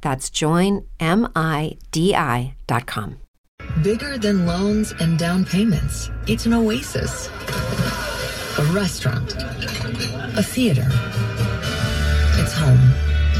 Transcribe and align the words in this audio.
That's 0.00 0.30
joinmidi.com. 0.30 0.86
Bigger 3.82 4.18
than 4.18 4.46
loans 4.46 4.92
and 5.00 5.18
down 5.18 5.44
payments. 5.44 6.10
It's 6.26 6.46
an 6.46 6.54
oasis. 6.54 7.28
A 8.58 8.64
restaurant. 8.72 9.34
A 10.36 10.42
theater. 10.42 10.86
It's 12.38 12.52
home. 12.52 12.92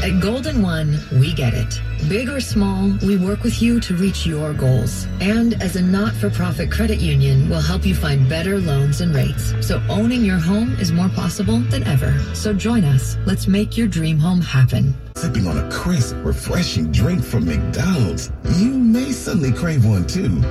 At 0.03 0.19
Golden 0.19 0.63
One, 0.63 0.97
we 1.19 1.33
get 1.33 1.53
it. 1.53 1.79
Big 2.09 2.27
or 2.29 2.39
small, 2.41 2.91
we 3.03 3.17
work 3.17 3.43
with 3.43 3.61
you 3.61 3.79
to 3.81 3.95
reach 3.95 4.25
your 4.25 4.53
goals. 4.53 5.05
And 5.19 5.61
as 5.61 5.75
a 5.75 5.81
not-for-profit 5.81 6.71
credit 6.71 6.99
union, 6.99 7.47
we'll 7.47 7.61
help 7.61 7.85
you 7.85 7.93
find 7.93 8.27
better 8.27 8.59
loans 8.59 9.01
and 9.01 9.13
rates. 9.13 9.53
So 9.61 9.79
owning 9.89 10.25
your 10.25 10.39
home 10.39 10.73
is 10.79 10.91
more 10.91 11.09
possible 11.09 11.59
than 11.59 11.83
ever. 11.83 12.17
So 12.33 12.51
join 12.51 12.83
us. 12.83 13.17
Let's 13.27 13.47
make 13.47 13.77
your 13.77 13.87
dream 13.87 14.17
home 14.17 14.41
happen. 14.41 14.95
Sipping 15.21 15.45
on 15.45 15.55
a 15.55 15.71
crisp, 15.71 16.15
refreshing 16.23 16.91
drink 16.91 17.23
from 17.23 17.45
McDonald's, 17.45 18.31
you 18.55 18.71
may 18.71 19.11
suddenly 19.11 19.51
crave 19.51 19.85
one 19.85 20.07
too. 20.07 20.41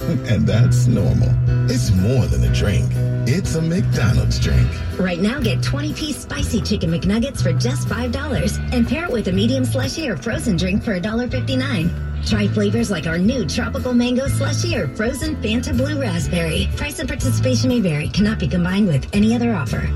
And 0.30 0.46
that's 0.46 0.86
normal. 0.86 1.28
It's 1.68 1.90
more 1.90 2.26
than 2.26 2.44
a 2.44 2.54
drink. 2.54 2.90
It's 3.26 3.56
a 3.56 3.60
McDonald's 3.60 4.38
drink. 4.38 4.68
Right 4.98 5.20
now, 5.20 5.40
get 5.40 5.64
20 5.64 5.92
piece 5.94 6.18
spicy 6.18 6.60
chicken 6.60 6.92
McNuggets 6.92 7.42
for 7.42 7.52
just 7.52 7.88
$5 7.88 8.72
and 8.72 8.88
pair 8.88 9.04
it 9.04 9.10
with 9.10 9.26
a 9.26 9.32
medium 9.32 9.64
slushy 9.64 10.08
or 10.08 10.16
frozen 10.16 10.56
drink 10.56 10.84
for 10.84 10.98
$1.59. 10.98 12.28
Try 12.28 12.46
flavors 12.46 12.88
like 12.88 13.08
our 13.08 13.18
new 13.18 13.44
tropical 13.46 13.92
mango 13.92 14.28
slushy 14.28 14.76
or 14.76 14.86
frozen 14.94 15.42
Fanta 15.42 15.76
blue 15.76 16.00
raspberry. 16.00 16.68
Price 16.76 17.00
and 17.00 17.08
participation 17.08 17.68
may 17.68 17.80
vary, 17.80 18.08
cannot 18.08 18.38
be 18.38 18.46
combined 18.46 18.86
with 18.86 19.12
any 19.12 19.34
other 19.34 19.52
offer. 19.52 19.88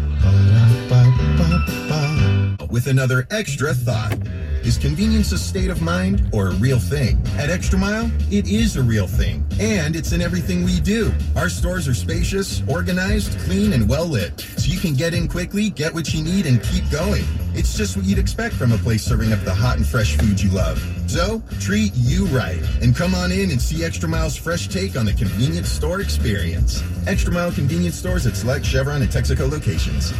With 2.74 2.88
another 2.88 3.24
extra 3.30 3.72
thought. 3.72 4.18
Is 4.64 4.78
convenience 4.78 5.30
a 5.30 5.38
state 5.38 5.70
of 5.70 5.80
mind 5.80 6.28
or 6.32 6.48
a 6.48 6.54
real 6.54 6.80
thing? 6.80 7.22
At 7.38 7.48
Extra 7.48 7.78
Mile, 7.78 8.10
it 8.32 8.48
is 8.48 8.74
a 8.74 8.82
real 8.82 9.06
thing, 9.06 9.46
and 9.60 9.94
it's 9.94 10.10
in 10.10 10.20
everything 10.20 10.64
we 10.64 10.80
do. 10.80 11.12
Our 11.36 11.48
stores 11.48 11.86
are 11.86 11.94
spacious, 11.94 12.64
organized, 12.66 13.38
clean, 13.42 13.74
and 13.74 13.88
well 13.88 14.06
lit, 14.06 14.40
so 14.40 14.72
you 14.72 14.80
can 14.80 14.94
get 14.94 15.14
in 15.14 15.28
quickly, 15.28 15.70
get 15.70 15.94
what 15.94 16.12
you 16.12 16.24
need, 16.24 16.46
and 16.46 16.60
keep 16.64 16.90
going. 16.90 17.22
It's 17.54 17.76
just 17.76 17.96
what 17.96 18.06
you'd 18.06 18.18
expect 18.18 18.56
from 18.56 18.72
a 18.72 18.78
place 18.78 19.04
serving 19.04 19.32
up 19.32 19.44
the 19.44 19.54
hot 19.54 19.76
and 19.76 19.86
fresh 19.86 20.16
food 20.16 20.42
you 20.42 20.50
love. 20.50 20.82
So, 21.06 21.44
treat 21.60 21.92
you 21.94 22.26
right, 22.26 22.60
and 22.82 22.96
come 22.96 23.14
on 23.14 23.30
in 23.30 23.52
and 23.52 23.62
see 23.62 23.84
Extra 23.84 24.08
Mile's 24.08 24.36
fresh 24.36 24.66
take 24.66 24.96
on 24.96 25.06
the 25.06 25.12
convenience 25.12 25.68
store 25.68 26.00
experience. 26.00 26.82
Extra 27.06 27.32
Mile 27.32 27.52
convenience 27.52 27.94
stores 27.94 28.26
at 28.26 28.34
select 28.34 28.66
Chevron 28.66 29.00
and 29.00 29.12
Texaco 29.12 29.48
locations. 29.48 30.12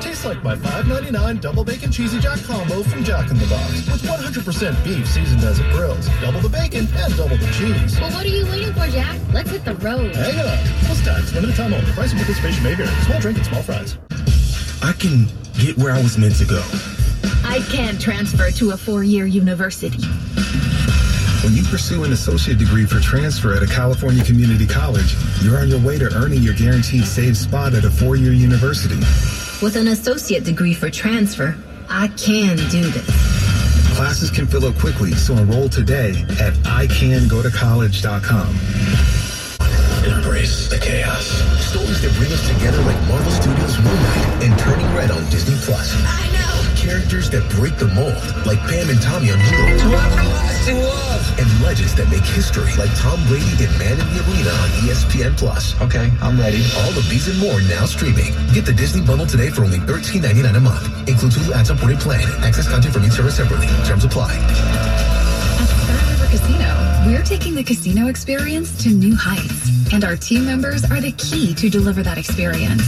Tastes 0.00 0.24
like 0.24 0.42
my 0.42 0.54
$5.99 0.54 1.40
double 1.40 1.64
bacon 1.64 1.90
cheesy 1.90 2.20
jack 2.20 2.38
combo 2.44 2.82
from 2.82 3.02
Jack 3.02 3.30
in 3.30 3.38
the 3.38 3.46
Box 3.46 3.72
with 3.90 4.02
100% 4.02 4.84
beef 4.84 5.08
seasoned 5.08 5.42
as 5.42 5.58
it 5.58 5.70
grills, 5.72 6.08
double 6.20 6.40
the 6.40 6.48
bacon 6.48 6.86
and 6.96 7.16
double 7.16 7.36
the 7.36 7.46
cheese. 7.52 7.98
Well, 8.00 8.12
what 8.12 8.24
are 8.24 8.28
you 8.28 8.44
waiting 8.46 8.72
for, 8.74 8.86
Jack? 8.88 9.18
Let's 9.32 9.50
hit 9.50 9.64
the 9.64 9.74
road. 9.76 10.14
Hang 10.14 10.38
on. 10.38 10.58
Plus 10.84 11.04
tax, 11.04 11.32
limited 11.34 11.56
time 11.56 11.72
only. 11.72 11.90
Price 11.92 12.12
and 12.12 12.20
participation 12.20 12.62
may 12.62 12.74
vary. 12.74 12.88
Small 13.04 13.20
drink 13.20 13.38
and 13.38 13.46
small 13.46 13.62
fries. 13.62 13.98
I 14.82 14.92
can 14.92 15.26
get 15.58 15.76
where 15.78 15.92
I 15.92 16.02
was 16.02 16.18
meant 16.18 16.36
to 16.36 16.44
go. 16.44 16.62
I 17.44 17.60
can 17.70 17.98
transfer 17.98 18.50
to 18.50 18.70
a 18.72 18.76
four-year 18.76 19.26
university. 19.26 20.02
When 21.44 21.54
you 21.54 21.62
pursue 21.64 22.04
an 22.04 22.12
associate 22.12 22.58
degree 22.58 22.86
for 22.86 22.98
transfer 23.00 23.54
at 23.54 23.62
a 23.62 23.66
California 23.66 24.24
community 24.24 24.66
college, 24.66 25.14
you're 25.42 25.58
on 25.58 25.68
your 25.68 25.80
way 25.80 25.98
to 25.98 26.12
earning 26.14 26.42
your 26.42 26.54
guaranteed 26.54 27.04
saved 27.04 27.36
spot 27.36 27.74
at 27.74 27.84
a 27.84 27.90
four-year 27.90 28.32
university. 28.32 29.00
With 29.62 29.76
an 29.76 29.88
associate 29.88 30.44
degree 30.44 30.74
for 30.74 30.90
transfer, 30.90 31.56
I 31.88 32.08
can 32.08 32.58
do 32.68 32.82
this. 32.82 33.06
Classes 33.96 34.30
can 34.30 34.46
fill 34.46 34.66
up 34.66 34.74
quickly, 34.76 35.12
so 35.14 35.32
enroll 35.34 35.70
today 35.70 36.10
at 36.38 36.52
icangotocollege.com. 36.68 38.48
Embrace 40.04 40.68
the 40.68 40.76
chaos. 40.78 41.24
Stories 41.64 42.02
that 42.02 42.12
bring 42.16 42.30
us 42.32 42.46
together 42.46 42.82
like 42.82 43.00
Marvel 43.08 43.32
Studios' 43.32 43.78
Moon 43.78 43.94
Knight 43.94 44.44
and 44.44 44.58
Turning 44.58 44.94
Red 44.94 45.10
on 45.10 45.24
Disney 45.30 45.56
Plus. 45.62 45.94
I 46.04 46.28
know. 46.36 46.74
Characters 46.76 47.30
that 47.30 47.48
break 47.56 47.78
the 47.78 47.88
mold, 47.88 48.12
like 48.44 48.60
Pam 48.68 48.90
and 48.90 49.00
Tommy 49.00 49.32
on 49.32 49.38
Hulu. 50.66 51.38
And 51.38 51.48
legends 51.62 51.94
that 51.94 52.08
make 52.10 52.24
history, 52.24 52.74
like 52.74 52.90
Tom 52.98 53.22
Brady 53.30 53.46
and 53.62 53.70
Man 53.78 53.94
in 53.94 54.06
the 54.10 54.18
Arena 54.26 54.50
on 54.50 54.68
ESPN 54.82 55.36
Plus. 55.38 55.78
Okay, 55.82 56.10
I'm 56.20 56.38
ready. 56.38 56.64
All 56.82 56.90
of 56.90 57.08
these 57.08 57.28
and 57.28 57.38
more 57.38 57.60
now 57.70 57.86
streaming. 57.86 58.34
Get 58.52 58.66
the 58.66 58.72
Disney 58.72 59.02
bundle 59.02 59.26
today 59.26 59.50
for 59.50 59.62
only 59.62 59.78
$13.99 59.78 60.56
a 60.56 60.60
month. 60.60 61.08
Includes 61.08 61.36
Hulu 61.36 61.54
ad-supported 61.54 62.00
plan. 62.00 62.26
Access 62.42 62.68
content 62.68 62.92
from 62.92 63.04
each 63.04 63.12
service 63.12 63.36
separately. 63.36 63.68
Terms 63.86 64.04
apply. 64.04 64.34
At 64.34 65.68
Sky 65.70 66.02
River 66.10 66.26
Casino, 66.26 66.70
we're 67.06 67.22
taking 67.22 67.54
the 67.54 67.64
casino 67.64 68.08
experience 68.08 68.82
to 68.82 68.90
new 68.90 69.14
heights, 69.14 69.92
and 69.92 70.02
our 70.04 70.16
team 70.16 70.44
members 70.44 70.84
are 70.90 71.00
the 71.00 71.12
key 71.12 71.54
to 71.54 71.70
deliver 71.70 72.02
that 72.02 72.18
experience. 72.18 72.82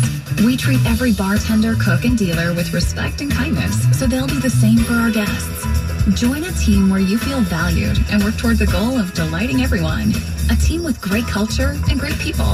We 0.44 0.56
treat 0.56 0.84
every 0.87 1.12
bartender, 1.12 1.75
cook, 1.78 2.05
and 2.05 2.19
dealer 2.19 2.53
with 2.55 2.72
respect 2.72 3.21
and 3.21 3.31
kindness, 3.31 3.87
so 3.99 4.06
they'll 4.06 4.27
do 4.27 4.41
the 4.41 4.50
same 4.50 4.78
for 4.78 4.94
our 4.94 5.11
guests. 5.11 5.78
Join 6.15 6.43
a 6.45 6.53
team 6.53 6.89
where 6.89 7.01
you 7.01 7.19
feel 7.19 7.41
valued 7.43 7.99
and 8.11 8.25
work 8.25 8.37
toward 8.39 8.57
the 8.57 8.67
goal 8.67 8.99
of 8.99 9.13
delighting 9.13 9.61
everyone. 9.61 10.13
A 10.49 10.57
team 10.57 10.83
with 10.83 10.99
great 11.03 11.27
culture 11.27 11.77
and 11.91 12.01
great 12.01 12.19
people. 12.19 12.51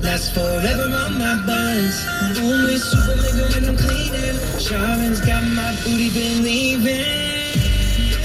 That's 0.00 0.30
forever 0.30 0.82
on 0.82 1.18
my 1.18 1.42
buns. 1.46 2.06
Only 2.40 2.78
super 2.78 3.16
mega 3.16 3.48
when 3.52 3.68
I'm 3.68 3.76
cleaning. 3.76 4.38
Charmin's 4.56 5.20
got 5.20 5.44
my 5.44 5.76
booty 5.84 6.08
believing. 6.08 7.37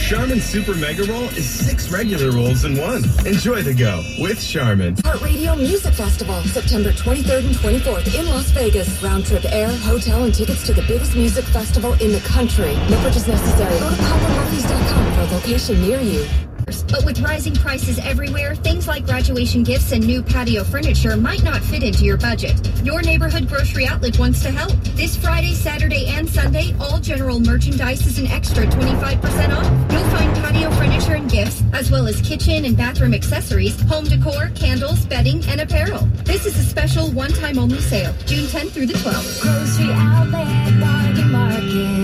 Charmin 0.03 0.41
Super 0.41 0.75
Mega 0.75 1.05
Roll 1.05 1.29
is 1.29 1.49
six 1.49 1.89
regular 1.89 2.29
rolls 2.31 2.65
in 2.65 2.77
one. 2.77 3.05
Enjoy 3.25 3.61
the 3.61 3.73
go 3.73 4.03
with 4.19 4.45
Charmin. 4.45 4.97
Heart 4.97 5.21
Radio 5.21 5.55
Music 5.55 5.93
Festival, 5.93 6.43
September 6.43 6.91
23rd 6.91 7.45
and 7.45 7.55
24th 7.55 8.13
in 8.13 8.25
Las 8.25 8.51
Vegas. 8.51 9.01
Round 9.01 9.25
trip 9.25 9.45
air, 9.45 9.69
hotel, 9.69 10.25
and 10.25 10.35
tickets 10.35 10.65
to 10.65 10.73
the 10.73 10.81
biggest 10.81 11.15
music 11.15 11.45
festival 11.45 11.93
in 11.93 12.11
the 12.11 12.19
country. 12.19 12.75
No 12.89 13.01
purchase 13.01 13.27
necessary. 13.27 13.79
Go 13.79 13.89
to 13.89 13.95
PowerMurphys.com 13.95 15.13
for 15.13 15.21
a 15.21 15.37
location 15.37 15.81
near 15.81 16.01
you. 16.01 16.52
But 16.65 17.05
with 17.05 17.19
rising 17.21 17.55
prices 17.55 17.99
everywhere, 17.99 18.55
things 18.55 18.87
like 18.87 19.05
graduation 19.05 19.63
gifts 19.63 19.91
and 19.91 20.05
new 20.05 20.21
patio 20.21 20.63
furniture 20.63 21.17
might 21.17 21.43
not 21.43 21.61
fit 21.61 21.83
into 21.83 22.05
your 22.05 22.17
budget. 22.17 22.55
Your 22.83 23.01
neighborhood 23.01 23.47
grocery 23.47 23.87
outlet 23.87 24.19
wants 24.19 24.41
to 24.43 24.51
help. 24.51 24.71
This 24.95 25.17
Friday, 25.17 25.53
Saturday, 25.53 26.07
and 26.07 26.29
Sunday, 26.29 26.75
all 26.79 26.99
general 26.99 27.39
merchandise 27.39 28.05
is 28.05 28.19
an 28.19 28.27
extra 28.27 28.65
25% 28.65 29.57
off. 29.57 29.91
You'll 29.91 30.09
find 30.09 30.35
patio 30.37 30.71
furniture 30.71 31.15
and 31.15 31.29
gifts, 31.29 31.63
as 31.73 31.89
well 31.89 32.07
as 32.07 32.21
kitchen 32.21 32.65
and 32.65 32.77
bathroom 32.77 33.13
accessories, 33.13 33.79
home 33.83 34.05
decor, 34.05 34.49
candles, 34.55 35.05
bedding, 35.05 35.43
and 35.45 35.61
apparel. 35.61 36.07
This 36.23 36.45
is 36.45 36.57
a 36.57 36.63
special 36.63 37.09
one-time 37.11 37.57
only 37.57 37.79
sale, 37.79 38.13
June 38.25 38.45
10th 38.45 38.71
through 38.71 38.87
the 38.87 38.93
12th. 38.93 39.41
Grocery 39.41 39.91
outlet, 39.91 40.79
bargain 40.79 41.31
market. 41.31 42.02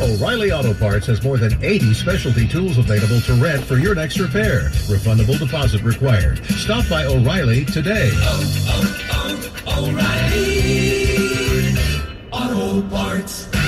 O'Reilly 0.00 0.50
Auto 0.50 0.74
Parts 0.74 1.06
has 1.06 1.22
more 1.22 1.38
than 1.38 1.62
80 1.62 1.94
specialty 1.94 2.48
tools 2.48 2.78
available 2.78 3.20
to 3.22 3.34
rent 3.34 3.62
for 3.64 3.76
your 3.76 3.94
next 3.94 4.18
repair. 4.18 4.70
Refundable 4.90 5.38
deposit 5.38 5.82
required. 5.82 6.44
Stop 6.46 6.88
by 6.88 7.04
O'Reilly 7.04 7.64
today. 7.64 8.10
Oh, 8.14 8.40
oh, 8.68 9.62
oh, 9.66 9.88
O'Reilly 9.88 11.74
Auto 12.32 12.82
Parts. 12.88 13.63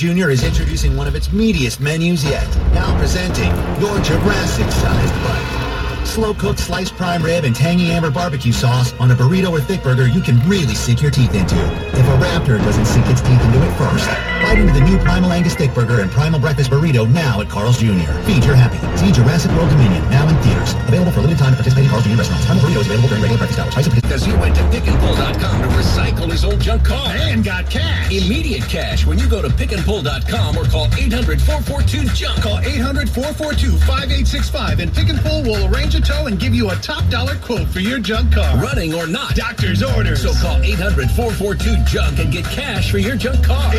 Jr. 0.00 0.30
is 0.30 0.44
introducing 0.44 0.96
one 0.96 1.06
of 1.06 1.14
its 1.14 1.28
meatiest 1.28 1.78
menus 1.78 2.24
yet. 2.24 2.48
Now 2.72 2.98
presenting 2.98 3.50
your 3.82 4.00
Jurassic-sized 4.00 5.14
bite. 5.22 6.06
Slow-cooked 6.06 6.58
sliced 6.58 6.96
prime 6.96 7.22
rib 7.22 7.44
and 7.44 7.54
tangy 7.54 7.90
amber 7.90 8.10
barbecue 8.10 8.52
sauce 8.52 8.94
on 8.94 9.10
a 9.10 9.14
burrito 9.14 9.50
or 9.50 9.60
thick 9.60 9.82
burger 9.82 10.08
you 10.08 10.22
can 10.22 10.38
really 10.48 10.74
sink 10.74 11.02
your 11.02 11.10
teeth 11.10 11.34
into. 11.34 11.54
If 11.54 12.06
a 12.06 12.16
raptor 12.16 12.56
doesn't 12.64 12.86
sink 12.86 13.06
its 13.08 13.20
teeth 13.20 13.44
into 13.44 13.62
it 13.62 13.76
first, 13.76 14.29
bite 14.42 14.58
into 14.58 14.72
the 14.72 14.80
new 14.80 14.98
Primal 14.98 15.32
Angus 15.32 15.54
Thick 15.54 15.72
Burger 15.74 16.00
and 16.00 16.10
Primal 16.10 16.40
Breakfast 16.40 16.70
Burrito 16.70 17.06
now 17.08 17.40
at 17.40 17.48
Carl's 17.48 17.78
Jr. 17.78 18.10
Feed 18.24 18.44
your 18.44 18.56
happy. 18.56 18.78
See 18.96 19.12
Jurassic 19.12 19.52
World 19.52 19.70
Dominion 19.70 20.02
now 20.10 20.26
in 20.28 20.34
theaters. 20.42 20.74
Available 20.88 21.12
for 21.12 21.20
a 21.20 21.22
limited 21.22 21.38
time 21.40 21.52
at 21.52 21.56
participating 21.56 21.88
Carl's 21.90 22.04
Jr. 22.04 22.16
restaurants. 22.16 22.44
Primal 22.46 22.64
Burrito 22.64 22.80
is 22.80 22.86
available 22.86 23.08
during 23.08 23.22
regular 23.22 23.38
breakfast 23.38 23.60
hours. 23.60 23.74
Price 23.74 23.86
of 23.86 23.94
Because 23.94 24.24
he 24.24 24.32
went 24.32 24.56
to 24.56 24.62
pickandpull.com 24.72 25.62
to 25.62 25.68
recycle 25.76 26.28
his 26.30 26.44
old 26.44 26.60
junk 26.60 26.84
car. 26.84 27.12
And 27.14 27.44
got 27.44 27.70
cash. 27.70 28.10
Immediate 28.12 28.64
cash 28.68 29.06
when 29.06 29.18
you 29.18 29.28
go 29.28 29.40
to 29.42 29.48
pickandpull.com 29.48 30.56
or 30.56 30.64
call 30.64 30.86
800-442-JUNK. 30.88 32.42
Call 32.42 32.58
800-442-5865 32.58 34.78
and 34.80 34.92
Pick 34.92 35.08
and 35.10 35.18
Pull 35.20 35.42
will 35.42 35.72
arrange 35.72 35.94
a 35.94 36.00
tow 36.00 36.26
and 36.26 36.38
give 36.38 36.54
you 36.54 36.70
a 36.70 36.74
top 36.76 37.08
dollar 37.10 37.34
quote 37.36 37.68
for 37.68 37.80
your 37.80 37.98
junk 37.98 38.32
car. 38.32 38.56
Running 38.58 38.94
or 38.94 39.06
not. 39.06 39.34
Doctor's 39.34 39.82
orders. 39.82 40.22
So 40.22 40.32
call 40.40 40.58
800-442-JUNK 40.60 42.18
and 42.18 42.32
get 42.32 42.44
cash 42.46 42.90
for 42.90 42.98
your 42.98 43.16
junk 43.16 43.44
car. 43.44 43.74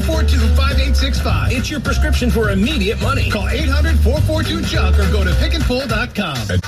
800-442-5865. 0.00 1.52
It's 1.52 1.70
your 1.70 1.80
prescription 1.80 2.30
for 2.30 2.50
immediate 2.50 3.00
money. 3.00 3.30
Call 3.30 3.46
800-442-JUNK 3.46 4.98
or 4.98 5.12
go 5.12 5.24
to 5.24 5.30
pickandpull.com. 5.30 6.58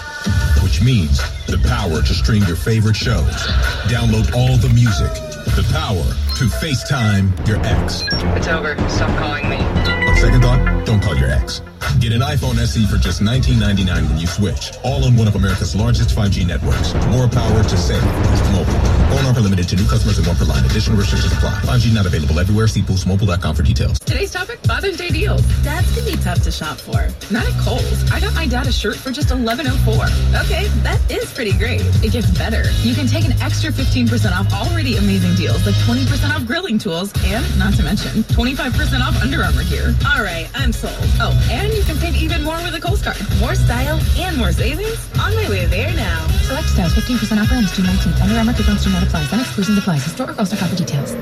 Which 0.63 0.83
means 0.83 1.19
the 1.47 1.59
power 1.67 2.03
to 2.03 2.15
stream 2.15 2.45
your 2.45 2.57
favorite 2.57 2.97
shows. 2.97 3.33
Download 3.89 4.33
all 4.35 4.57
the 4.59 4.69
music. 4.69 5.13
The 5.57 5.67
power 5.73 6.05
to 6.37 6.45
FaceTime 6.61 7.47
your 7.49 7.59
ex. 7.65 8.03
It's 8.37 8.49
over. 8.49 8.77
Stop 8.89 9.19
calling 9.19 9.49
me. 9.49 10.06
On 10.17 10.23
second 10.23 10.41
thought, 10.41 10.87
don't 10.87 11.03
call 11.03 11.15
your 11.15 11.31
ex. 11.31 11.61
Get 12.01 12.13
an 12.13 12.21
iPhone 12.21 12.57
SE 12.59 12.87
for 12.87 12.97
just 12.97 13.21
$19.99 13.21 14.09
when 14.09 14.19
you 14.19 14.27
switch. 14.27 14.73
All 14.83 15.05
on 15.05 15.17
one 15.17 15.29
of 15.29 15.35
America's 15.37 15.77
largest 15.77 16.17
5G 16.17 16.47
networks. 16.47 16.95
More 17.13 17.29
power 17.29 17.63
to 17.63 17.77
save 17.77 18.03
with 18.03 18.53
mobile. 18.53 18.73
Phone 19.13 19.25
offer 19.27 19.41
limited 19.41 19.69
to 19.69 19.77
new 19.77 19.87
customers 19.87 20.19
and 20.19 20.27
one 20.27 20.37
per 20.37 20.45
line. 20.45 20.65
Additional 20.65 20.97
restrictions 20.97 21.33
apply. 21.33 21.53
5G 21.63 21.95
not 21.95 22.07
available 22.07 22.39
everywhere. 22.41 22.67
See 22.67 22.83
boostmobile.com 22.83 23.55
for 23.55 23.63
details. 23.63 23.99
Today's 24.01 24.33
topic, 24.33 24.59
Father's 24.61 24.97
Day 24.97 25.09
deals. 25.09 25.43
Dads 25.63 25.95
can 25.95 26.05
be 26.05 26.17
tough 26.23 26.43
to 26.43 26.51
shop 26.51 26.79
for. 26.79 27.09
Not 27.33 27.47
at 27.47 27.55
Kohl's. 27.61 28.11
I 28.11 28.21
got 28.21 28.35
my 28.35 28.47
dad 28.47 28.67
a 28.67 28.73
shirt 28.73 28.97
for 28.97 29.11
just 29.11 29.29
$11.04. 29.29 30.45
Okay, 30.45 30.69
that 30.83 31.01
is 31.11 31.33
pretty 31.33 31.53
great. 31.53 31.83
It 32.05 32.13
gets 32.13 32.31
better. 32.39 32.63
You 32.83 32.95
can 32.95 33.07
take 33.07 33.25
an 33.25 33.33
extra 33.43 33.71
15% 33.71 34.33
off 34.33 34.53
already 34.53 34.97
amazing 34.97 35.35
deals 35.35 35.65
like 35.67 35.77
20% 35.87 36.35
off 36.35 36.47
grilling 36.47 36.79
tools 36.79 37.13
and, 37.25 37.45
not 37.59 37.75
to 37.75 37.83
mention, 37.83 38.23
25% 38.37 39.01
off 39.01 39.21
Under 39.23 39.43
Armour 39.43 39.65
gear. 39.65 39.95
All 40.07 40.23
right, 40.23 40.49
I'm 40.55 40.73
sold. 40.73 40.95
Oh, 41.21 41.49
and 41.51 41.73
you 41.73 41.83
can 41.83 41.97
save 41.97 42.17
even 42.17 42.43
more 42.43 42.57
with 42.63 42.75
a 42.75 42.81
Kohl's 42.81 43.03
card. 43.03 43.17
More 43.41 43.55
style 43.55 44.01
and 44.17 44.37
more 44.37 44.53
savings? 44.53 45.09
On 45.19 45.35
my 45.35 45.49
way 45.51 45.67
there 45.67 45.93
now. 45.95 46.27
Select 46.43 46.69
styles, 46.69 46.95
15% 46.95 47.43
off 47.43 47.53
ends 47.53 47.75
June 47.77 47.87
19th. 47.87 48.23
Under 48.23 48.35
Armour 48.37 48.53
coupons 48.55 48.85
do 48.85 48.91
not 48.91 49.03
apply. 49.03 49.25
Some 49.27 49.41
exclusions 49.41 49.79
apply. 49.79 49.99
See 49.99 50.11
store 50.11 50.31
or 50.31 50.35
Kohl's.com 50.35 50.69
for 50.69 50.77
details. 50.77 51.15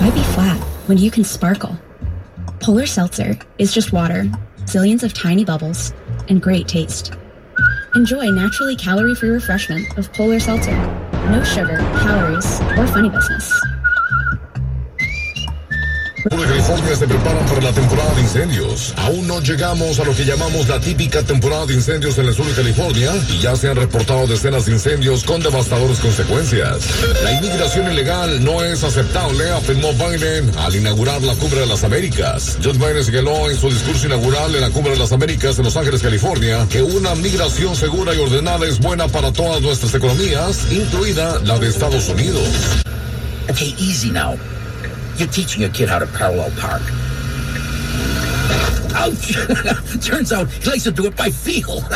Why 0.00 0.10
be 0.10 0.22
flat 0.34 0.58
when 0.88 0.98
you 0.98 1.10
can 1.10 1.24
sparkle? 1.24 1.76
Polar 2.60 2.86
Seltzer 2.86 3.38
is 3.58 3.72
just 3.72 3.92
water, 3.92 4.24
zillions 4.66 5.02
of 5.02 5.14
tiny 5.14 5.44
bubbles, 5.44 5.92
and 6.28 6.42
great 6.42 6.68
taste. 6.68 7.12
Enjoy 7.94 8.30
naturally 8.30 8.76
calorie-free 8.76 9.30
refreshment 9.30 9.96
of 9.98 10.12
Polar 10.12 10.40
Seltzer. 10.40 10.76
No 11.30 11.42
sugar, 11.44 11.76
calories, 11.76 12.60
or 12.78 12.86
funny 12.88 13.10
business. 13.10 13.52
De 16.30 16.46
California 16.46 16.96
se 16.96 17.06
preparan 17.06 17.46
para 17.46 17.60
la 17.60 17.72
temporada 17.72 18.14
de 18.14 18.20
incendios. 18.20 18.94
Aún 18.96 19.26
no 19.26 19.40
llegamos 19.40 19.98
a 19.98 20.04
lo 20.04 20.14
que 20.14 20.24
llamamos 20.24 20.68
la 20.68 20.80
típica 20.80 21.22
temporada 21.22 21.66
de 21.66 21.74
incendios 21.74 22.16
en 22.18 22.26
el 22.26 22.34
sur 22.34 22.46
de 22.46 22.54
California 22.54 23.12
y 23.28 23.40
ya 23.40 23.56
se 23.56 23.68
han 23.68 23.76
reportado 23.76 24.26
decenas 24.26 24.66
de 24.66 24.72
incendios 24.72 25.24
con 25.24 25.42
devastadoras 25.42 25.98
consecuencias. 25.98 26.88
La 27.24 27.32
inmigración 27.32 27.90
ilegal 27.90 28.44
no 28.44 28.62
es 28.62 28.84
aceptable, 28.84 29.50
afirmó 29.50 29.92
Biden 29.94 30.50
al 30.58 30.76
inaugurar 30.76 31.20
la 31.22 31.34
Cumbre 31.34 31.60
de 31.60 31.66
las 31.66 31.82
Américas. 31.82 32.58
John 32.62 32.78
Biden 32.78 33.04
señaló 33.04 33.50
en 33.50 33.58
su 33.58 33.68
discurso 33.68 34.06
inaugural 34.06 34.54
en 34.54 34.60
la 34.60 34.70
Cumbre 34.70 34.92
de 34.92 34.98
las 34.98 35.12
Américas 35.12 35.58
en 35.58 35.64
Los 35.64 35.76
Ángeles, 35.76 36.02
California, 36.02 36.66
que 36.70 36.82
una 36.82 37.14
migración 37.16 37.74
segura 37.74 38.14
y 38.14 38.18
ordenada 38.18 38.66
es 38.66 38.78
buena 38.78 39.08
para 39.08 39.32
todas 39.32 39.60
nuestras 39.60 39.94
economías, 39.94 40.70
incluida 40.70 41.40
la 41.40 41.58
de 41.58 41.68
Estados 41.68 42.08
Unidos. 42.08 42.48
Okay, 43.50 43.74
easy 43.78 44.10
now. 44.10 44.38
You're 45.16 45.28
teaching 45.28 45.64
a 45.64 45.68
kid 45.68 45.88
how 45.88 45.98
to 45.98 46.06
parallel 46.06 46.50
park. 46.52 46.82
Ouch! 48.94 49.34
Turns 50.06 50.32
out 50.32 50.50
he 50.50 50.70
likes 50.70 50.84
to 50.84 50.90
do 50.90 51.06
it 51.06 51.16
by 51.16 51.30
feel. 51.30 51.80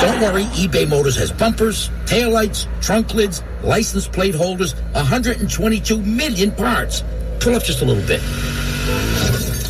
Don't 0.00 0.20
worry, 0.20 0.44
eBay 0.56 0.88
Motors 0.88 1.16
has 1.16 1.32
bumpers, 1.32 1.88
taillights, 2.04 2.66
trunk 2.82 3.14
lids, 3.14 3.42
license 3.62 4.06
plate 4.06 4.34
holders, 4.34 4.74
122 4.92 6.00
million 6.02 6.52
parts. 6.52 7.02
Pull 7.40 7.54
up 7.54 7.62
just 7.62 7.82
a 7.82 7.84
little 7.84 8.06
bit. 8.06 8.22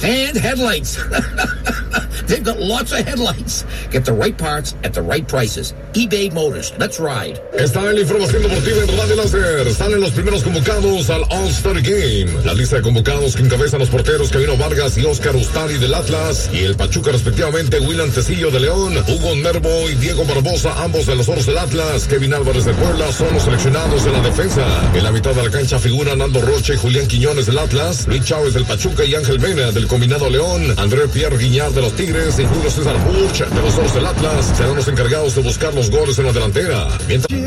And 0.03 0.37
headlights. 0.37 0.97
They've 2.31 2.45
got 2.45 2.61
lots 2.61 2.93
of 2.93 3.01
headlights. 3.01 3.65
Get 3.91 4.05
the 4.05 4.13
right 4.13 4.39
parts 4.39 4.77
at 4.85 4.95
the 4.95 5.03
right 5.03 5.27
prices. 5.27 5.75
eBay 5.95 6.33
Motors. 6.33 6.73
Let's 6.79 7.01
ride. 7.01 7.41
Está 7.55 7.81
en 7.89 7.97
la 7.97 8.03
información 8.03 8.43
deportiva 8.43 8.85
en 8.85 8.97
Radio 8.97 9.17
Láser. 9.17 9.75
Salen 9.75 10.01
los 10.01 10.13
primeros 10.13 10.45
convocados 10.45 11.11
al 11.11 11.25
All-Star 11.29 11.83
Game. 11.83 12.31
La 12.45 12.55
lista 12.55 12.77
de 12.77 12.83
convocados 12.83 13.35
que 13.35 13.43
encabezan 13.43 13.81
los 13.81 13.89
porteros 13.89 14.31
Camino 14.31 14.57
Vargas 14.57 14.97
y 14.97 15.05
Oscar 15.07 15.35
Ustari 15.35 15.79
del 15.79 15.93
Atlas 15.93 16.49
y 16.53 16.61
el 16.61 16.77
Pachuca 16.77 17.11
respectivamente 17.11 17.81
William 17.81 18.13
Tecillo 18.13 18.53
de 18.53 18.61
León, 18.61 18.95
Hugo 19.09 19.35
Nervo 19.35 19.91
y 19.91 19.97
Diego 19.97 20.25
Barbosa, 20.25 20.85
ambos 20.85 21.07
de 21.07 21.17
los 21.17 21.29
Oros 21.29 21.47
del 21.47 21.59
Atlas. 21.59 22.07
Kevin 22.07 22.33
Álvarez 22.33 22.65
de 22.65 22.75
Puebla 22.75 23.11
son 23.11 23.35
los 23.35 23.43
seleccionados 23.43 24.05
de 24.05 24.13
la 24.13 24.21
defensa. 24.21 24.65
En 24.95 25.03
la 25.03 25.11
mitad 25.11 25.35
de 25.35 25.43
la 25.43 25.51
cancha 25.51 25.81
figuran 25.81 26.19
Nando 26.19 26.41
Rocha 26.41 26.75
y 26.75 26.77
Julián 26.77 27.09
Quiñones 27.09 27.47
del 27.47 27.59
Atlas, 27.59 28.07
Luis 28.07 28.25
Chávez 28.25 28.55
del 28.55 28.67
Pachuca 28.67 29.05
y 29.05 29.17
Ángel 29.17 29.41
Mena 29.41 29.73
del 29.73 29.89
combinado 29.89 30.31
León, 30.31 30.75
André 30.77 31.09
Pierre 31.09 31.37
Guiñar 31.37 31.73
de 31.73 31.81
los 31.81 31.93
Tigres 31.97 32.20
y 32.29 32.45
Julio 32.45 32.71
César 32.71 32.97
Furch 33.07 33.49
de 33.49 33.62
los 33.62 33.79
Oros 33.79 33.95
del 33.95 34.07
Atlas 34.07 34.53
serán 34.55 34.77
los 34.77 34.89
encargados 34.89 35.35
de 35.35 35.43
buscar 35.43 35.73
los 35.73 35.91
goles 35.91 36.19
en 36.19 36.27
la 36.27 36.33
delantera. 36.33 36.89
Mientras... 37.09 37.41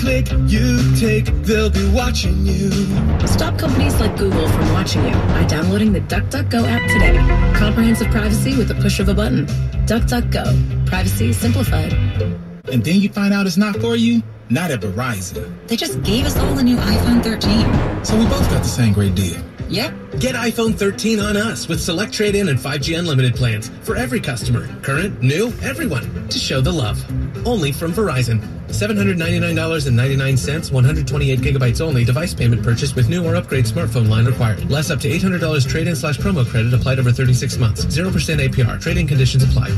click 0.00 0.30
you 0.46 0.78
take, 0.96 1.26
they'll 1.44 1.70
be 1.70 1.86
watching 1.90 2.46
you. 2.46 2.70
Stop 3.26 3.58
companies 3.58 3.98
like 4.00 4.16
Google 4.16 4.48
from 4.48 4.72
watching 4.72 5.04
you 5.04 5.12
by 5.34 5.44
downloading 5.44 5.92
the 5.92 6.00
DuckDuckGo 6.00 6.64
app 6.66 6.82
today. 6.90 7.18
Comprehensive 7.58 8.08
privacy 8.10 8.56
with 8.56 8.68
the 8.68 8.74
push 8.76 9.00
of 9.00 9.08
a 9.08 9.14
button. 9.14 9.46
DuckDuckGo. 9.86 10.86
Privacy 10.86 11.32
simplified. 11.32 11.92
and 12.72 12.84
then 12.84 13.00
you 13.00 13.08
find 13.08 13.32
out 13.32 13.46
it's 13.46 13.56
not 13.56 13.76
for 13.76 13.96
you? 13.96 14.22
Not 14.50 14.70
at 14.70 14.80
Verizon. 14.80 15.66
They 15.66 15.76
just 15.76 16.02
gave 16.02 16.26
us 16.26 16.36
all 16.36 16.54
the 16.54 16.62
new 16.62 16.76
iPhone 16.76 17.22
13. 17.22 18.04
So 18.04 18.16
we 18.18 18.24
both 18.26 18.48
got 18.50 18.62
the 18.62 18.68
same 18.68 18.92
great 18.92 19.14
deal. 19.14 19.40
Yep. 19.68 20.07
Get 20.20 20.34
iPhone 20.34 20.74
13 20.74 21.20
on 21.20 21.36
us 21.36 21.68
with 21.68 21.80
select 21.80 22.12
trade 22.12 22.34
in 22.34 22.48
and 22.48 22.58
5G 22.58 22.98
unlimited 22.98 23.36
plans 23.36 23.68
for 23.82 23.94
every 23.94 24.18
customer, 24.18 24.66
current, 24.82 25.22
new, 25.22 25.52
everyone, 25.62 26.28
to 26.28 26.38
show 26.40 26.60
the 26.60 26.72
love. 26.72 27.00
Only 27.46 27.70
from 27.70 27.92
Verizon. 27.92 28.40
$799.99, 28.66 30.72
128 30.72 31.38
gigabytes 31.38 31.80
only, 31.80 32.02
device 32.02 32.34
payment 32.34 32.64
purchase 32.64 32.96
with 32.96 33.08
new 33.08 33.24
or 33.24 33.36
upgrade 33.36 33.64
smartphone 33.64 34.08
line 34.08 34.24
required. 34.24 34.68
Less 34.68 34.90
up 34.90 34.98
to 35.00 35.08
$800 35.08 35.68
trade 35.68 35.86
in 35.86 35.94
slash 35.94 36.18
promo 36.18 36.44
credit 36.44 36.74
applied 36.74 36.98
over 36.98 37.12
36 37.12 37.56
months. 37.58 37.84
0% 37.84 38.10
APR. 38.44 38.80
Trade 38.80 38.96
in 38.96 39.06
conditions 39.06 39.44
apply. 39.44 39.70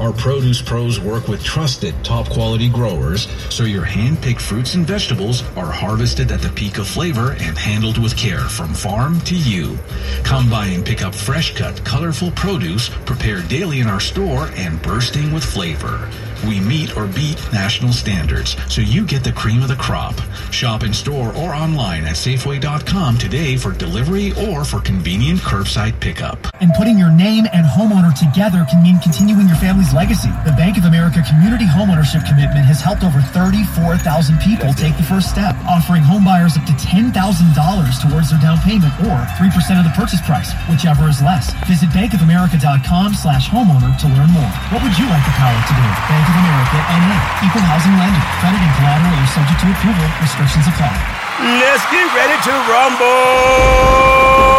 Our 0.00 0.12
produce 0.12 0.62
pros 0.62 1.00
work 1.00 1.26
with 1.26 1.42
trusted, 1.42 1.94
top 2.04 2.28
quality 2.28 2.68
growers 2.68 3.26
so 3.50 3.64
your 3.64 3.84
hand 3.84 4.22
picked 4.22 4.40
fruits 4.40 4.74
and 4.74 4.86
vegetables 4.86 5.42
are 5.56 5.72
harvested 5.72 6.30
at 6.30 6.40
the 6.40 6.50
peak 6.50 6.78
of 6.78 6.86
flavor 6.86 7.32
and 7.32 7.58
handled 7.58 7.98
with 7.98 8.16
care 8.16 8.48
from 8.48 8.74
farm 8.74 9.20
to 9.22 9.34
you. 9.34 9.76
Come 10.22 10.48
by 10.48 10.66
and 10.66 10.86
pick 10.86 11.02
up 11.02 11.14
fresh 11.14 11.54
cut, 11.56 11.84
colorful 11.84 12.30
produce 12.32 12.90
prepared 13.06 13.48
daily 13.48 13.80
in 13.80 13.88
our 13.88 14.00
store 14.00 14.50
and 14.54 14.80
bursting 14.82 15.32
with 15.32 15.44
flavor. 15.44 16.08
We 16.46 16.60
meet 16.60 16.96
or 16.96 17.06
beat 17.08 17.36
national 17.52 17.92
standards, 17.92 18.56
so 18.72 18.80
you 18.80 19.04
get 19.04 19.24
the 19.24 19.32
cream 19.32 19.62
of 19.62 19.68
the 19.68 19.76
crop. 19.76 20.14
Shop 20.52 20.84
in 20.84 20.92
store 20.92 21.34
or 21.34 21.52
online 21.52 22.04
at 22.04 22.14
Safeway.com 22.14 23.18
today 23.18 23.56
for 23.56 23.72
delivery 23.72 24.32
or 24.46 24.64
for 24.64 24.80
convenient 24.80 25.40
curbside 25.40 25.98
pickup. 25.98 26.38
And 26.60 26.72
putting 26.76 26.96
your 26.96 27.10
name 27.10 27.46
and 27.52 27.66
homeowner 27.66 28.14
together 28.16 28.64
can 28.70 28.82
mean 28.82 29.00
continuing 29.00 29.48
your 29.48 29.56
family's 29.56 29.87
legacy. 29.92 30.30
The 30.44 30.54
Bank 30.56 30.76
of 30.76 30.84
America 30.84 31.22
Community 31.22 31.64
Homeownership 31.64 32.26
Commitment 32.26 32.64
has 32.66 32.80
helped 32.80 33.04
over 33.04 33.20
34,000 33.20 34.00
people 34.40 34.72
take 34.74 34.96
the 34.96 35.06
first 35.06 35.30
step, 35.30 35.54
offering 35.68 36.02
homebuyers 36.02 36.56
up 36.56 36.64
to 36.66 36.74
$10,000 36.76 37.12
towards 37.14 38.28
their 38.30 38.40
down 38.40 38.58
payment 38.64 38.92
or 39.06 39.22
3% 39.38 39.48
of 39.78 39.84
the 39.84 39.94
purchase 39.94 40.20
price, 40.24 40.52
whichever 40.66 41.08
is 41.08 41.22
less. 41.22 41.52
Visit 41.70 41.88
bankofamerica.com 41.94 43.14
slash 43.14 43.48
homeowner 43.48 43.94
to 44.02 44.06
learn 44.12 44.30
more. 44.34 44.52
What 44.74 44.82
would 44.82 44.96
you 44.98 45.06
like 45.08 45.24
the 45.24 45.36
power 45.36 45.56
to 45.56 45.74
do? 45.74 45.86
Bank 46.10 46.24
of 46.26 46.36
America 46.36 46.78
NA. 46.88 47.18
Equal 47.46 47.64
housing 47.64 47.94
lender. 47.96 48.24
Credit 48.42 48.60
and 48.60 48.74
collateral 48.76 49.14
are 49.14 49.30
subject 49.32 49.58
to 49.62 49.68
approval. 49.72 50.06
Restrictions 50.20 50.66
apply. 50.68 50.94
Let's 51.38 51.86
get 51.92 52.06
ready 52.12 52.34
to 52.34 52.52
rumble! 52.66 54.57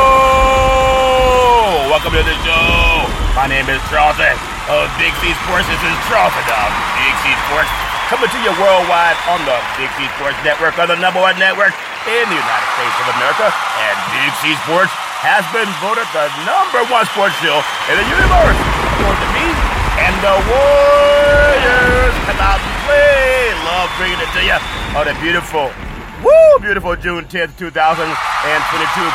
Welcome 1.90 2.14
to 2.14 2.22
the 2.22 2.38
show. 2.46 3.10
My 3.34 3.50
name 3.50 3.66
is 3.66 3.82
Charlton 3.90 4.38
of 4.70 4.94
Big 5.02 5.10
C 5.26 5.34
Sports. 5.42 5.66
This 5.66 5.82
is 5.82 5.96
Charlton 6.06 6.46
of 6.46 6.70
Big 7.02 7.14
C 7.26 7.34
Sports. 7.50 7.66
Coming 8.14 8.30
to 8.30 8.40
you 8.46 8.54
worldwide 8.62 9.18
on 9.26 9.42
the 9.42 9.58
Big 9.74 9.90
C 9.98 10.06
Sports 10.14 10.38
Network, 10.46 10.78
on 10.78 10.86
the 10.86 11.02
number 11.02 11.18
one 11.18 11.34
network 11.42 11.74
in 12.06 12.30
the 12.30 12.38
United 12.38 12.70
States 12.78 12.94
of 12.94 13.10
America. 13.18 13.50
And 13.50 13.96
Big 14.22 14.30
C 14.38 14.54
Sports 14.70 14.94
has 15.26 15.42
been 15.50 15.66
voted 15.82 16.06
the 16.14 16.30
number 16.46 16.86
one 16.94 17.10
sports 17.10 17.34
show 17.42 17.58
in 17.90 17.98
the 17.98 18.06
universe. 18.06 18.58
According 18.94 19.26
to 19.26 19.30
me 19.34 19.50
and 19.98 20.14
the 20.22 20.36
Warriors 20.46 22.14
come 22.30 22.38
out 22.38 22.62
and 22.62 22.76
play. 22.86 23.50
Love 23.66 23.90
bringing 23.98 24.22
it 24.22 24.30
to 24.38 24.42
you 24.46 24.62
on 24.94 25.10
a 25.10 25.16
beautiful 25.26 25.74
Woo! 26.24 26.60
Beautiful 26.60 26.96
June 27.00 27.24
10th, 27.32 27.56
2022. 27.56 27.72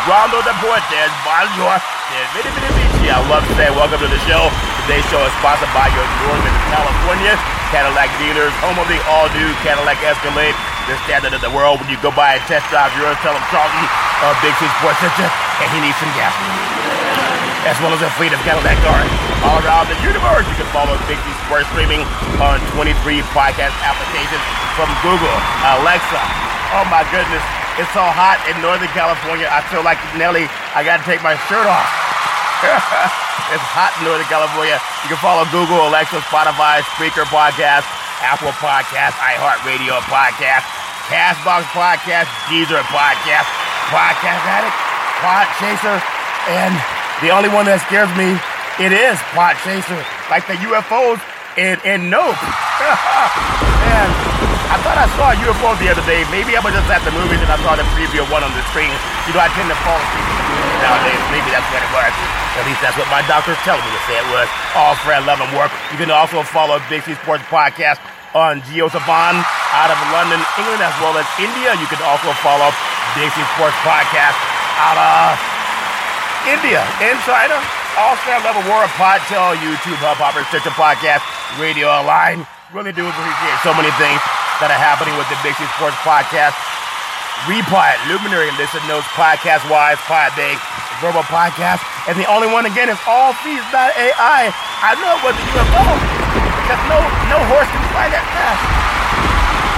Guando 0.08 0.40
Deportes, 0.40 1.12
Bonjour, 1.20 1.76
Vidi 2.32 2.48
Vidi 2.48 2.70
Vici. 2.72 3.12
I 3.12 3.20
love 3.28 3.44
to 3.44 3.54
say 3.60 3.68
welcome 3.76 4.00
to 4.00 4.08
the 4.08 4.22
show. 4.24 4.48
Today's 4.88 5.04
show 5.12 5.20
is 5.20 5.32
sponsored 5.40 5.68
by 5.76 5.92
your 5.92 6.06
Northern 6.24 6.56
California 6.72 7.36
Cadillac 7.74 8.08
dealers, 8.22 8.54
home 8.62 8.78
of 8.78 8.86
the 8.86 8.96
all-new 9.10 9.50
Cadillac 9.66 9.98
Escalade, 10.00 10.54
the 10.86 10.96
standard 11.04 11.34
of 11.34 11.42
the 11.42 11.50
world. 11.50 11.82
When 11.82 11.90
you 11.90 11.98
go 12.00 12.14
by 12.14 12.38
and 12.38 12.44
test 12.46 12.70
drive 12.70 12.94
yours, 12.96 13.18
tell 13.20 13.34
them 13.34 13.42
Charlton, 13.50 13.84
uh, 14.22 14.32
Big 14.40 14.54
C 14.56 14.64
Sports 14.80 15.02
Center, 15.02 15.28
and 15.28 15.68
he 15.74 15.78
needs 15.82 15.98
some 15.98 16.12
gas. 16.14 17.23
As 17.64 17.76
well 17.80 17.96
as 17.96 18.02
a 18.04 18.10
fleet 18.20 18.32
of 18.36 18.40
Cadillac 18.44 18.76
cars 18.84 19.08
all 19.40 19.56
around 19.64 19.88
the 19.88 19.96
universe. 20.04 20.44
You 20.48 20.56
can 20.60 20.68
follow 20.68 20.94
Big 21.08 21.16
C 21.24 21.32
Sports 21.48 21.68
streaming 21.72 22.04
on 22.40 22.60
23 22.76 23.24
podcast 23.32 23.72
applications 23.80 24.44
from 24.76 24.88
Google, 25.00 25.36
Alexa, 25.80 26.44
Oh 26.74 26.82
my 26.90 27.06
goodness, 27.14 27.44
it's 27.78 27.86
so 27.94 28.02
hot 28.02 28.42
in 28.50 28.58
Northern 28.58 28.90
California. 28.90 29.46
I 29.46 29.62
feel 29.70 29.86
like 29.86 29.94
Nelly, 30.18 30.50
I 30.74 30.82
gotta 30.82 31.06
take 31.06 31.22
my 31.22 31.38
shirt 31.46 31.70
off. 31.70 31.86
it's 33.54 33.62
hot 33.70 33.94
in 34.02 34.10
Northern 34.10 34.26
California. 34.26 34.82
You 35.06 35.14
can 35.14 35.20
follow 35.22 35.46
Google, 35.54 35.86
Alexa, 35.86 36.18
Spotify, 36.26 36.82
Spreaker 36.98 37.22
Podcast, 37.30 37.86
Apple 38.26 38.50
Podcast, 38.58 39.14
iHeartRadio 39.22 40.02
Podcast, 40.10 40.66
Castbox 41.06 41.62
Podcast, 41.70 42.26
Deezer 42.50 42.82
Podcast, 42.90 43.46
Podcast 43.94 44.42
Addict, 44.50 44.74
Pod 45.22 45.46
Chaser, 45.62 46.02
and 46.50 46.74
the 47.22 47.30
only 47.30 47.50
one 47.50 47.66
that 47.70 47.78
scares 47.86 48.10
me, 48.18 48.34
it 48.82 48.90
is 48.90 49.14
Pod 49.30 49.54
Chaser, 49.62 50.00
like 50.26 50.46
the 50.50 50.58
UFOs 50.66 51.22
in, 51.54 51.78
in 51.86 52.10
Nope. 52.10 52.34
Man, 53.86 54.08
I 54.66 54.76
thought 54.82 54.98
I 54.98 55.06
saw 55.14 55.30
a 55.30 55.36
UFO 55.38 55.78
the 55.78 55.94
other 55.94 56.02
day. 56.02 56.26
Maybe 56.34 56.58
I 56.58 56.60
was 56.62 56.74
just 56.74 56.90
at 56.90 57.06
the 57.06 57.14
movies 57.14 57.38
and 57.38 57.46
I 57.46 57.58
saw 57.62 57.78
the 57.78 57.86
preview 57.94 58.26
one 58.26 58.42
on 58.42 58.50
the 58.50 58.64
screen. 58.74 58.90
You 59.30 59.32
know, 59.36 59.42
I 59.42 59.46
tend 59.54 59.70
to 59.70 59.78
fall 59.86 59.94
asleep 59.94 60.26
nowadays. 60.82 61.22
Maybe 61.30 61.48
that's 61.54 61.66
what 61.70 61.82
it 61.86 61.92
was. 61.94 62.12
At 62.58 62.64
least 62.66 62.80
that's 62.82 62.98
what 62.98 63.06
my 63.14 63.22
doctor's 63.30 63.58
telling 63.62 63.82
me 63.86 63.90
to 63.94 64.02
say 64.10 64.18
it 64.18 64.28
was. 64.34 64.50
All 64.74 64.98
Fred 65.06 65.22
Love 65.22 65.38
and 65.38 65.50
Work. 65.54 65.70
You 65.94 65.98
can 66.02 66.10
also 66.10 66.42
follow 66.42 66.82
C 66.90 67.14
Sports 67.22 67.46
Podcast 67.46 68.02
on 68.34 68.58
JioSaavn 68.66 69.38
out 69.38 69.90
of 69.94 69.98
London, 70.10 70.42
England, 70.58 70.82
as 70.82 70.94
well 70.98 71.14
as 71.14 71.26
India. 71.38 71.78
You 71.78 71.86
can 71.86 72.02
also 72.02 72.34
follow 72.42 72.74
C 73.14 73.30
Sports 73.54 73.78
Podcast 73.86 74.34
out 74.82 74.98
of 74.98 75.53
India 76.48 76.82
and 77.00 77.16
China. 77.24 77.56
All 77.96 78.16
Star 78.26 78.42
Level 78.42 78.62
War 78.68 78.82
of 78.84 78.90
Podtail, 78.98 79.54
YouTube, 79.62 79.96
Hub 80.02 80.18
Hopper, 80.18 80.42
Stitcher 80.50 80.74
Podcast, 80.74 81.22
Radio 81.62 81.86
Online. 81.86 82.42
Really 82.74 82.90
do 82.90 83.06
appreciate 83.06 83.58
so 83.62 83.70
many 83.72 83.88
things 84.02 84.18
that 84.58 84.66
are 84.68 84.80
happening 84.80 85.14
with 85.14 85.30
the 85.30 85.38
Big 85.46 85.54
C 85.54 85.62
Sports 85.78 85.94
Podcast. 86.02 86.58
Repod, 87.46 87.94
Luminary, 88.10 88.50
Listen 88.58 88.82
Notes, 88.90 89.06
Podcast 89.14 89.62
Wise, 89.70 89.98
Podbay, 90.06 90.54
Verbal 91.02 91.22
Podcast, 91.26 91.82
and 92.06 92.14
the 92.18 92.26
only 92.30 92.46
one 92.50 92.66
again 92.66 92.88
is 92.88 92.98
AllFees.ai. 93.06 94.42
I 94.50 94.90
know 94.98 95.10
it 95.18 95.22
was 95.22 95.34
the 95.38 95.46
UFO 95.54 95.82
because 96.62 96.82
no 96.90 96.98
no 97.30 97.38
horse 97.50 97.68
can 97.70 97.82
fly 97.94 98.06
that 98.10 98.24
fast. 98.32 98.62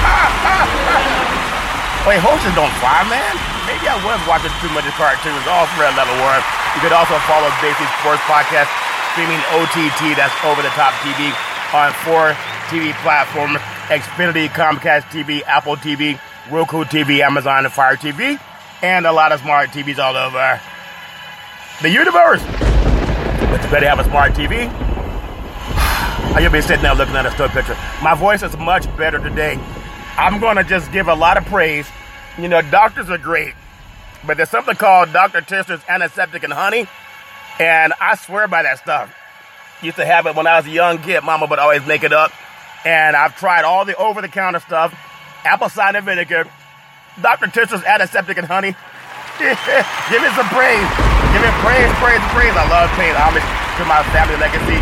Wait, 2.09 2.21
horses 2.23 2.55
don't 2.55 2.71
fly, 2.79 3.03
man. 3.11 3.56
Maybe 3.87 4.03
I 4.03 4.19
was 4.19 4.27
watching 4.27 4.51
too 4.59 4.67
much 4.75 4.83
of 4.83 4.99
cartoons. 4.99 5.47
All 5.47 5.63
for 5.71 5.87
level 5.87 6.19
one. 6.19 6.43
You 6.75 6.83
could 6.83 6.91
also 6.91 7.15
follow 7.23 7.47
Basic 7.63 7.87
Sports 8.03 8.19
Podcast 8.27 8.67
streaming 9.15 9.39
OTT. 9.55 10.19
That's 10.19 10.35
over 10.43 10.59
the 10.59 10.75
top 10.75 10.91
TV 11.07 11.31
on 11.71 11.95
four 12.03 12.35
TV 12.67 12.91
platforms: 13.07 13.59
Xfinity, 13.87 14.49
Comcast 14.49 15.07
TV, 15.15 15.43
Apple 15.47 15.77
TV, 15.77 16.19
Roku 16.51 16.83
TV, 16.83 17.21
Amazon 17.21 17.65
and 17.65 17.73
Fire 17.73 17.95
TV, 17.95 18.41
and 18.83 19.07
a 19.07 19.13
lot 19.13 19.31
of 19.31 19.39
smart 19.39 19.71
TVs 19.71 20.01
all 20.01 20.17
over 20.17 20.61
the 21.81 21.89
universe. 21.89 22.43
But 22.43 23.63
you 23.63 23.71
better 23.71 23.87
have 23.87 24.01
a 24.01 24.05
smart 24.05 24.33
TV. 24.33 24.67
You'll 26.43 26.51
be 26.51 26.61
sitting 26.61 26.83
there 26.83 26.97
looking 26.97 27.15
at 27.15 27.25
a 27.25 27.31
still 27.31 27.49
picture. 27.51 27.79
My 28.03 28.17
voice 28.17 28.43
is 28.43 28.57
much 28.57 28.85
better 28.97 29.21
today. 29.21 29.61
I'm 30.19 30.41
to 30.41 30.65
just 30.65 30.91
give 30.91 31.07
a 31.07 31.15
lot 31.15 31.37
of 31.37 31.45
praise. 31.47 31.87
You 32.37 32.49
know, 32.49 32.63
doctors 32.63 33.09
are 33.11 33.17
great, 33.17 33.55
but 34.27 34.37
there's 34.37 34.51
something 34.51 34.75
called 34.75 35.13
Dr. 35.13 35.41
Tister's 35.41 35.81
antiseptic 35.89 36.43
and 36.43 36.53
honey, 36.53 36.87
and 37.59 37.93
I 38.01 38.17
swear 38.17 38.49
by 38.49 38.63
that 38.63 38.79
stuff. 38.79 39.15
Used 39.83 39.97
to 39.97 40.07
have 40.07 40.27
it 40.27 40.35
when 40.35 40.47
I 40.47 40.57
was 40.59 40.67
a 40.67 40.71
young 40.71 40.99
kid. 40.99 41.23
Mama 41.23 41.47
would 41.47 41.59
always 41.59 41.87
make 41.87 42.03
it 42.03 42.13
up, 42.13 42.33
and 42.85 43.15
I've 43.15 43.37
tried 43.37 43.65
all 43.65 43.85
the 43.85 43.97
over-the-counter 43.97 44.61
stuff, 44.61 44.95
apple 45.45 45.69
cider 45.69 46.01
vinegar, 46.01 46.49
Dr. 47.21 47.47
Tister's 47.49 47.85
antiseptic 47.85 48.39
and 48.39 48.47
honey. 48.47 48.75
give 49.39 50.23
me 50.23 50.31
some 50.33 50.49
praise. 50.49 50.89
Give 51.33 51.43
me 51.45 51.53
praise, 51.61 51.93
praise, 52.01 52.25
praise. 52.33 52.55
I 52.57 52.65
love 52.69 52.91
paying 52.97 53.15
homage 53.15 53.45
to 53.79 53.85
my 53.85 54.03
family 54.13 54.37
legacy. 54.37 54.81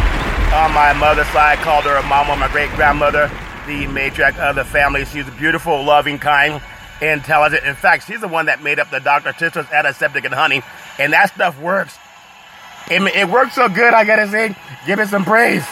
On 0.55 0.73
my 0.73 0.93
mother's 0.93 1.27
side, 1.29 1.59
called 1.59 1.85
her 1.85 1.97
a 1.97 2.03
mama, 2.07 2.37
my 2.37 2.49
great 2.49 2.71
grandmother 2.77 3.31
the 3.67 3.87
matriarch 3.87 4.37
of 4.39 4.57
the 4.57 4.65
family. 4.65 5.05
She's 5.05 5.29
beautiful, 5.31 5.83
loving, 5.83 6.19
kind, 6.19 6.61
intelligent. 7.09 7.65
In 7.65 7.75
fact, 7.75 8.07
she's 8.07 8.21
the 8.21 8.29
one 8.29 8.47
that 8.47 8.63
made 8.63 8.79
up 8.79 8.91
the 8.91 9.01
Dr. 9.01 9.33
Tister's 9.33 9.71
antiseptic 9.71 10.25
and 10.25 10.35
honey, 10.35 10.63
and 10.99 11.13
that 11.13 11.35
stuff 11.35 11.61
works. 11.61 11.97
It, 12.91 13.03
it 13.15 13.29
works 13.29 13.55
so 13.55 13.69
good, 13.69 13.95
I 13.95 14.05
gotta 14.05 14.29
say, 14.29 14.55
give 14.87 14.99
it 14.99 15.09
some 15.09 15.25
praise. 15.25 15.65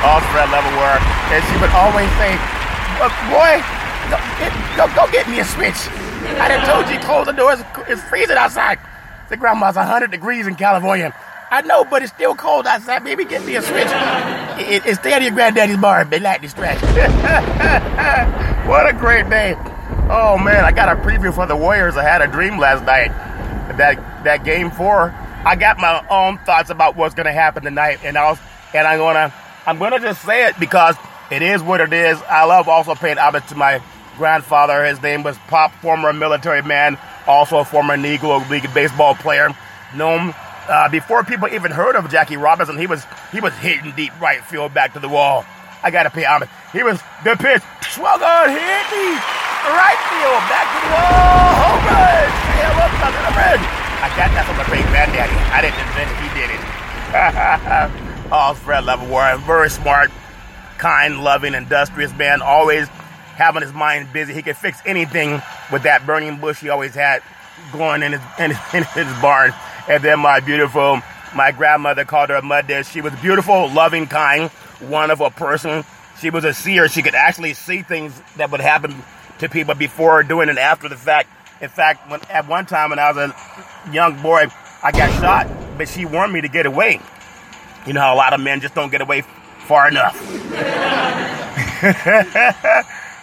All 0.00 0.16
level 0.48 0.72
work. 0.80 1.02
And 1.30 1.44
she 1.44 1.56
would 1.60 1.70
always 1.76 2.08
say, 2.16 2.32
boy, 3.28 3.60
go, 4.08 4.16
go, 4.76 4.88
go 4.96 5.04
get 5.12 5.28
me 5.28 5.40
a 5.40 5.44
switch. 5.44 5.76
I 6.40 6.48
done 6.48 6.66
told 6.66 6.88
you, 6.88 6.98
close 7.00 7.26
the 7.26 7.32
door, 7.32 7.52
it's, 7.52 7.62
it's 7.86 8.02
freezing 8.08 8.36
outside. 8.36 8.78
The 9.28 9.36
grandma's 9.36 9.76
100 9.76 10.10
degrees 10.10 10.46
in 10.46 10.56
California. 10.56 11.14
I 11.52 11.62
know, 11.62 11.84
but 11.84 12.02
it's 12.02 12.12
still 12.12 12.36
cold 12.36 12.66
outside. 12.66 13.02
Baby, 13.02 13.24
get 13.24 13.44
me 13.44 13.56
a 13.56 13.62
switch. 13.62 13.88
It, 14.68 14.86
it, 14.86 14.94
stay 14.96 15.12
out 15.12 15.18
of 15.18 15.24
your 15.24 15.32
granddaddy's 15.32 15.78
bar. 15.78 16.04
They 16.04 16.20
like 16.20 16.42
distraction. 16.42 16.88
what 18.68 18.88
a 18.88 18.92
great 18.92 19.28
day. 19.28 19.56
Oh 20.08 20.38
man, 20.38 20.64
I 20.64 20.70
got 20.70 20.96
a 20.96 21.00
preview 21.00 21.34
for 21.34 21.46
the 21.46 21.56
Warriors. 21.56 21.96
I 21.96 22.04
had 22.04 22.22
a 22.22 22.28
dream 22.28 22.58
last 22.58 22.84
night. 22.84 23.08
That 23.76 24.24
that 24.24 24.44
game 24.44 24.70
four. 24.70 25.12
I 25.44 25.56
got 25.56 25.78
my 25.78 26.06
own 26.08 26.38
thoughts 26.38 26.70
about 26.70 26.96
what's 26.96 27.14
gonna 27.14 27.32
happen 27.32 27.64
tonight, 27.64 27.98
and 28.04 28.16
I'll 28.16 28.38
and 28.72 28.86
I'm 28.86 28.98
gonna 28.98 29.34
I'm 29.66 29.78
gonna 29.78 29.98
just 29.98 30.22
say 30.22 30.46
it 30.46 30.54
because 30.60 30.94
it 31.32 31.42
is 31.42 31.62
what 31.62 31.80
it 31.80 31.92
is. 31.92 32.20
I 32.28 32.44
love 32.44 32.68
also 32.68 32.94
paying 32.94 33.18
homage 33.18 33.46
to 33.48 33.56
my 33.56 33.82
grandfather. 34.16 34.84
His 34.84 35.02
name 35.02 35.24
was 35.24 35.36
Pop, 35.48 35.72
former 35.82 36.12
military 36.12 36.62
man, 36.62 36.96
also 37.26 37.58
a 37.58 37.64
former 37.64 37.96
Negro 37.96 38.48
League 38.50 38.72
baseball 38.72 39.14
player. 39.16 39.54
Known 39.96 40.34
uh, 40.70 40.88
before 40.88 41.24
people 41.24 41.48
even 41.48 41.72
heard 41.72 41.96
of 41.96 42.08
Jackie 42.08 42.36
Robinson, 42.36 42.78
he 42.78 42.86
was 42.86 43.02
he 43.32 43.40
was 43.40 43.52
hitting 43.54 43.90
deep 43.96 44.14
right 44.20 44.42
field 44.44 44.72
back 44.72 44.94
to 44.94 45.00
the 45.00 45.08
wall. 45.08 45.44
I 45.82 45.90
gotta 45.90 46.10
pay 46.10 46.24
homage. 46.24 46.48
He 46.72 46.82
was 46.82 47.02
the 47.24 47.34
pitch, 47.34 47.62
swung 47.90 48.22
on, 48.22 48.48
hit 48.48 48.86
me 48.94 49.40
right 49.66 50.00
field, 50.08 50.42
back 50.46 50.66
to 50.70 50.78
the 50.86 50.90
wall, 50.94 51.50
home 51.58 51.82
run, 51.90 52.26
sail 52.54 52.74
up 52.78 52.92
to 52.94 53.20
the 53.26 53.34
bridge. 53.34 53.64
I 54.00 54.08
got 54.16 54.30
that 54.32 54.46
from 54.46 54.56
my 54.56 54.64
great 54.70 54.86
granddaddy. 54.88 55.34
I 55.50 55.60
didn't 55.60 55.82
invent 55.90 56.08
it, 56.08 56.18
he 56.22 56.28
did 56.38 56.48
it. 56.54 56.62
oh, 58.32 58.54
Fred 58.54 58.84
Leavenworth, 58.84 59.40
very 59.42 59.68
smart, 59.68 60.10
kind, 60.78 61.22
loving, 61.22 61.54
industrious 61.54 62.14
man, 62.14 62.40
always 62.40 62.88
having 63.36 63.62
his 63.62 63.72
mind 63.72 64.12
busy. 64.12 64.32
He 64.32 64.42
could 64.42 64.56
fix 64.56 64.80
anything 64.86 65.42
with 65.72 65.82
that 65.82 66.06
burning 66.06 66.38
bush 66.38 66.60
he 66.60 66.68
always 66.68 66.94
had 66.94 67.22
going 67.72 68.02
in 68.02 68.12
his, 68.12 68.20
in 68.38 68.50
in 68.74 68.84
his 68.84 69.20
barn. 69.20 69.52
And 69.88 70.02
then 70.02 70.20
my 70.20 70.40
beautiful, 70.40 71.00
my 71.34 71.52
grandmother 71.52 72.04
called 72.04 72.30
her 72.30 72.36
a 72.36 72.42
mud 72.42 72.66
dish. 72.66 72.88
She 72.88 73.00
was 73.00 73.14
beautiful, 73.16 73.70
loving, 73.72 74.06
kind, 74.06 74.50
wonderful 74.80 75.30
person. 75.30 75.84
She 76.20 76.30
was 76.30 76.44
a 76.44 76.52
seer. 76.52 76.88
She 76.88 77.02
could 77.02 77.14
actually 77.14 77.54
see 77.54 77.82
things 77.82 78.20
that 78.36 78.50
would 78.50 78.60
happen 78.60 78.94
to 79.38 79.48
people 79.48 79.74
before, 79.74 80.22
doing, 80.22 80.48
and 80.48 80.58
after 80.58 80.88
the 80.88 80.96
fact. 80.96 81.28
In 81.60 81.68
fact, 81.68 82.10
when, 82.10 82.20
at 82.30 82.46
one 82.48 82.66
time 82.66 82.90
when 82.90 82.98
I 82.98 83.10
was 83.12 83.30
a 83.30 83.92
young 83.92 84.20
boy, 84.22 84.46
I 84.82 84.92
got 84.92 85.10
shot, 85.20 85.46
but 85.76 85.88
she 85.88 86.04
warned 86.04 86.32
me 86.32 86.40
to 86.40 86.48
get 86.48 86.66
away. 86.66 87.00
You 87.86 87.92
know 87.92 88.00
how 88.00 88.14
a 88.14 88.16
lot 88.16 88.32
of 88.32 88.40
men 88.40 88.60
just 88.60 88.74
don't 88.74 88.90
get 88.90 89.00
away 89.00 89.22
far 89.66 89.88
enough. 89.88 90.14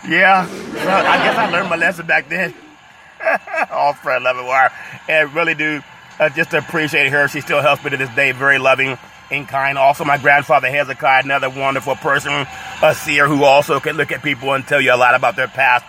yeah, 0.08 0.48
I 0.48 1.17
guess 1.24 1.38
I 1.38 1.50
learned 1.51 1.70
my 1.70 1.75
lesson 1.75 2.06
back 2.08 2.29
then. 2.29 2.53
All 3.71 3.93
friend, 3.93 4.24
Fred 4.24 4.24
Leavenworth, 4.24 4.74
and 5.07 5.33
really 5.33 5.55
do 5.55 5.81
uh, 6.19 6.29
just 6.29 6.53
appreciate 6.53 7.12
her. 7.12 7.27
She 7.27 7.41
still 7.41 7.62
helps 7.62 7.83
me 7.83 7.91
to 7.91 7.97
this 7.97 8.13
day. 8.15 8.31
Very 8.31 8.57
loving 8.57 8.97
and 9.29 9.47
kind. 9.47 9.77
Also, 9.77 10.05
my 10.05 10.17
grandfather 10.17 10.69
Hezekiah, 10.69 11.24
another 11.24 11.50
wonderful 11.50 11.95
person, 11.95 12.47
a 12.81 12.95
seer 12.95 13.27
who 13.27 13.43
also 13.43 13.79
can 13.79 13.97
look 13.97 14.12
at 14.12 14.24
people 14.24 14.53
and 14.53 14.65
tell 14.65 14.81
you 14.81 14.93
a 14.93 14.97
lot 14.97 15.15
about 15.15 15.36
their 15.36 15.47
past 15.47 15.86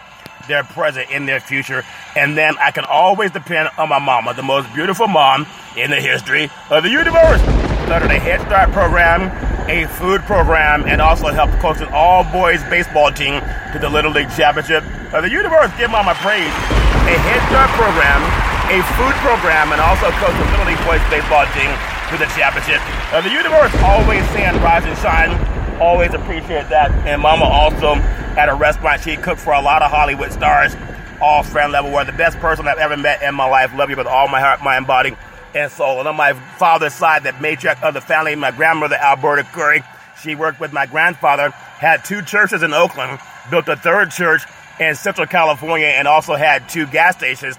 their 0.49 0.65
present, 0.65 1.11
and 1.13 1.29
their 1.29 1.39
future. 1.39 1.85
And 2.17 2.37
then 2.37 2.57
I 2.59 2.73
can 2.73 2.85
always 2.85 3.31
depend 3.31 3.69
on 3.79 3.89
my 3.89 4.01
mama, 4.01 4.35
the 4.35 4.43
most 4.43 4.73
beautiful 4.75 5.07
mom 5.07 5.47
in 5.77 5.91
the 5.91 6.01
history 6.01 6.51
of 6.71 6.83
the 6.83 6.91
universe. 6.91 7.41
Started 7.85 8.11
a 8.11 8.19
Head 8.19 8.41
Start 8.41 8.73
program, 8.73 9.31
a 9.69 9.87
food 9.87 10.23
program, 10.23 10.85
and 10.87 11.01
also 11.01 11.29
helped 11.29 11.53
coach 11.61 11.81
an 11.81 11.89
all 11.93 12.25
boys 12.25 12.63
baseball 12.65 13.13
team 13.13 13.41
to 13.73 13.79
the 13.79 13.89
Little 13.89 14.11
League 14.11 14.31
Championship 14.31 14.83
of 15.13 15.23
the 15.23 15.31
universe. 15.31 15.71
Give 15.79 15.91
mama 15.91 16.15
praise. 16.17 16.88
A 17.09 17.17
Head 17.25 17.41
Start 17.49 17.73
program, 17.73 18.21
a 18.69 18.85
food 19.01 19.17
program, 19.25 19.73
and 19.73 19.81
also 19.81 20.13
coach 20.21 20.37
the 20.37 20.45
Little 20.53 20.69
League 20.69 20.85
boys 20.85 21.01
baseball 21.09 21.49
team 21.57 21.73
to 22.13 22.21
the 22.21 22.29
championship 22.37 22.85
the 23.25 23.33
universe. 23.33 23.73
Always 23.81 24.21
saying 24.37 24.61
rise 24.61 24.85
and 24.85 24.93
shine. 24.99 25.81
Always 25.81 26.13
appreciate 26.13 26.69
that. 26.69 26.91
And 27.09 27.23
mama 27.23 27.47
also 27.47 27.95
had 28.37 28.51
a 28.51 28.55
restaurant. 28.55 29.01
She 29.01 29.17
cooked 29.17 29.41
for 29.41 29.55
a 29.55 29.63
lot 29.63 29.81
of 29.81 29.91
Hollywood 29.91 30.33
stars, 30.33 30.77
all 31.23 31.43
friend 31.43 31.73
level. 31.73 31.91
Were 31.91 32.05
the 32.05 32.13
best 32.13 32.37
person 32.41 32.69
I've 32.69 32.77
ever 32.77 32.99
met 32.99 33.23
in 33.23 33.35
my 33.35 33.49
life. 33.49 33.73
Love 33.75 33.89
you 33.89 33.97
with 33.97 34.07
all 34.07 34.29
my 34.29 34.41
heart, 34.41 34.63
mind, 34.63 34.87
body, 34.87 35.17
and 35.55 35.73
soul. 35.73 36.01
And 36.01 36.09
on 36.09 36.17
my 36.17 36.35
father's 36.35 36.93
side, 36.93 37.23
the 37.23 37.31
matriarch 37.31 37.83
of 37.83 37.95
the 37.95 38.03
family, 38.03 38.35
my 38.35 38.51
grandmother 38.51 38.97
Alberta 38.97 39.45
Curry, 39.45 39.83
she 40.23 40.35
worked 40.35 40.61
with 40.61 40.75
my 40.75 40.85
grandfather. 40.85 41.49
Had 41.49 42.05
two 42.05 42.21
churches 42.21 42.63
in 42.63 42.75
Oakland, 42.75 43.19
built 43.51 43.67
a 43.69 43.77
third 43.77 44.11
church 44.11 44.43
in 44.81 44.95
Central 44.95 45.27
California, 45.27 45.87
and 45.87 46.07
also 46.07 46.35
had 46.35 46.69
two 46.69 46.87
gas 46.87 47.17
stations 47.17 47.57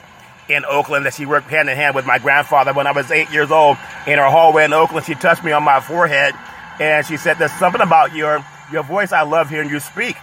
in 0.48 0.66
Oakland 0.66 1.06
that 1.06 1.14
she 1.14 1.26
worked 1.26 1.48
hand 1.50 1.70
in 1.70 1.76
hand 1.76 1.96
with 1.96 2.06
my 2.06 2.18
grandfather 2.18 2.74
when 2.74 2.88
I 2.88 2.92
was 2.92 3.12
eight 3.12 3.30
years 3.30 3.52
old. 3.52 3.78
In 4.08 4.18
her 4.18 4.30
hallway 4.30 4.66
in 4.66 4.74
Oakland, 4.74 5.06
she 5.06 5.16
touched 5.16 5.44
me 5.44 5.52
on 5.52 5.64
my 5.64 5.80
forehead 5.80 6.34
and 6.80 7.06
she 7.06 7.18
said, 7.18 7.38
"There's 7.38 7.52
something 7.54 7.82
about 7.82 8.16
your 8.16 8.44
your 8.72 8.84
voice 8.84 9.12
I 9.12 9.22
love 9.22 9.50
hearing 9.50 9.70
you 9.70 9.80
speak." 9.80 10.18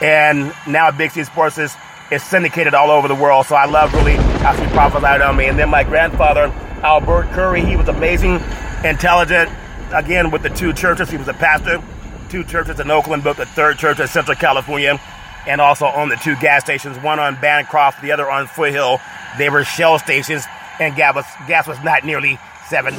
And 0.00 0.52
now 0.66 0.90
Big 0.90 1.10
C 1.10 1.24
Sports 1.24 1.58
is, 1.58 1.74
is 2.10 2.22
syndicated 2.22 2.74
all 2.74 2.90
over 2.90 3.08
the 3.08 3.14
world. 3.14 3.46
So 3.46 3.56
I 3.56 3.66
love 3.66 3.92
really 3.94 4.14
how 4.14 4.54
she 4.54 4.66
prophesied 4.72 5.20
on 5.20 5.36
me. 5.36 5.46
And 5.46 5.58
then 5.58 5.68
my 5.68 5.82
grandfather, 5.84 6.52
Albert 6.82 7.30
Curry, 7.32 7.64
he 7.64 7.76
was 7.76 7.88
amazing, 7.88 8.40
intelligent. 8.84 9.50
Again, 9.92 10.30
with 10.30 10.42
the 10.42 10.50
two 10.50 10.72
churches, 10.72 11.10
he 11.10 11.16
was 11.16 11.28
a 11.28 11.34
pastor. 11.34 11.82
Two 12.28 12.44
churches 12.44 12.78
in 12.78 12.90
Oakland, 12.90 13.24
built 13.24 13.38
the 13.38 13.46
third 13.46 13.78
church 13.78 13.98
in 14.00 14.06
Central 14.06 14.36
California, 14.36 15.00
and 15.48 15.60
also 15.62 15.86
owned 15.86 16.12
the 16.12 16.16
two 16.16 16.36
gas 16.36 16.62
stations, 16.62 16.98
one 16.98 17.18
on 17.18 17.40
Bancroft, 17.40 18.02
the 18.02 18.12
other 18.12 18.30
on 18.30 18.46
Foothill. 18.46 19.00
They 19.38 19.48
were 19.48 19.64
Shell 19.64 19.98
stations, 19.98 20.44
and 20.78 20.94
gas 20.94 21.14
was, 21.14 21.24
gas 21.48 21.66
was 21.66 21.82
not 21.82 22.04
nearly 22.04 22.38
$7. 22.68 22.96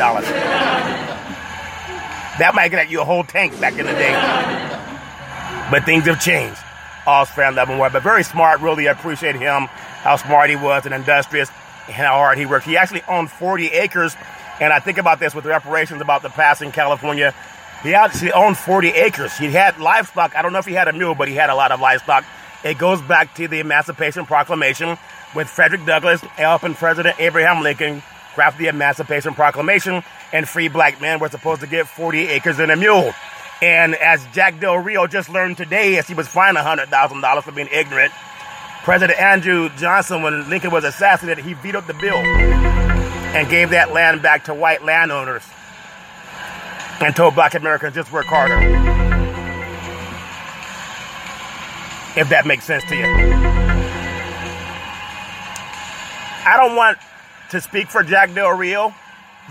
that 2.40 2.52
might 2.56 2.70
get 2.70 2.90
you 2.90 3.02
a 3.02 3.06
whole 3.06 3.24
tank 3.24 3.58
back 3.62 3.78
in 3.78 3.86
the 3.86 3.94
day. 3.94 4.14
But 5.70 5.86
things 5.86 6.06
have 6.06 6.20
changed. 6.20 6.60
Osfran 7.06 7.56
Leavenworth, 7.56 7.94
but 7.94 8.02
very 8.04 8.24
smart. 8.24 8.62
Really 8.62 8.88
appreciate 8.88 9.36
him, 9.36 9.68
how 10.02 10.16
smart 10.16 10.50
he 10.50 10.56
was 10.56 10.86
and 10.86 10.94
industrious 10.94 11.50
and 11.86 11.96
how 11.96 12.18
hard 12.18 12.38
he 12.40 12.46
worked. 12.46 12.66
He 12.66 12.78
actually 12.78 13.04
owned 13.08 13.30
40 13.30 13.68
acres, 13.68 14.16
and 14.60 14.74
I 14.74 14.80
think 14.80 14.98
about 14.98 15.20
this 15.20 15.36
with 15.36 15.46
reparations 15.46 16.02
about 16.02 16.24
the 16.24 16.30
past 16.30 16.64
in 16.64 16.72
California. 16.72 17.34
He 17.84 17.94
actually 17.94 18.32
owned 18.32 18.58
40 18.58 18.90
acres. 18.90 19.38
He 19.38 19.48
had 19.52 19.80
livestock. 19.80 20.36
I 20.36 20.42
don't 20.42 20.52
know 20.52 20.60
if 20.60 20.66
he 20.66 20.74
had 20.74 20.88
a 20.88 20.94
mule, 20.94 21.16
but 21.16 21.28
he 21.28 21.36
had 21.36 21.50
a 21.50 21.56
lot 21.56 21.72
of 21.72 21.80
livestock. 21.80 22.26
It 22.64 22.78
goes 22.78 23.02
back 23.02 23.36
to 23.36 23.48
the 23.48 23.60
Emancipation 23.60 24.26
Proclamation 24.26 24.98
with 25.36 25.50
Frederick 25.50 25.86
Douglass 25.86 26.22
helping 26.22 26.74
President 26.74 27.20
Abraham 27.20 27.64
Lincoln 27.64 28.02
craft 28.34 28.58
the 28.58 28.68
Emancipation 28.68 29.34
Proclamation, 29.34 30.04
and 30.32 30.48
free 30.48 30.68
black 30.68 31.02
men 31.02 31.20
were 31.20 31.30
supposed 31.30 31.62
to 31.62 31.68
get 31.68 31.88
40 31.88 32.28
acres 32.28 32.60
and 32.60 32.72
a 32.72 32.76
mule. 32.76 33.14
And 33.62 33.96
as 33.96 34.26
Jack 34.28 34.60
Del 34.60 34.78
Rio 34.78 35.08
just 35.08 35.30
learned 35.30 35.58
today, 35.58 35.98
as 35.98 36.08
he 36.08 36.14
was 36.14 36.28
fined 36.28 36.56
$100,000 36.56 37.44
for 37.44 37.52
being 37.52 37.68
ignorant, 37.72 38.14
President 38.84 39.20
Andrew 39.20 39.70
Johnson, 39.78 40.22
when 40.22 40.50
Lincoln 40.50 40.72
was 40.72 40.84
assassinated, 40.86 41.44
he 41.44 41.54
vetoed 41.54 41.88
the 41.88 41.94
bill 41.96 42.16
and 42.16 43.50
gave 43.50 43.72
that 43.72 43.92
land 43.92 44.22
back 44.22 44.46
to 44.46 44.54
white 44.54 44.84
landowners 44.86 45.44
and 47.02 47.16
told 47.16 47.36
black 47.36 47.54
Americans 47.56 47.96
just 47.96 48.12
work 48.12 48.26
harder. 48.26 49.19
If 52.16 52.30
that 52.30 52.46
makes 52.46 52.66
sense 52.66 52.84
to 52.86 52.96
you. 52.96 53.06
I 56.46 56.58
don't 56.58 56.76
want 56.76 56.98
to 57.52 57.62
speak 57.62 57.90
for 57.90 58.04
Jack 58.04 58.34
Del 58.34 58.52
Rio, 58.52 58.94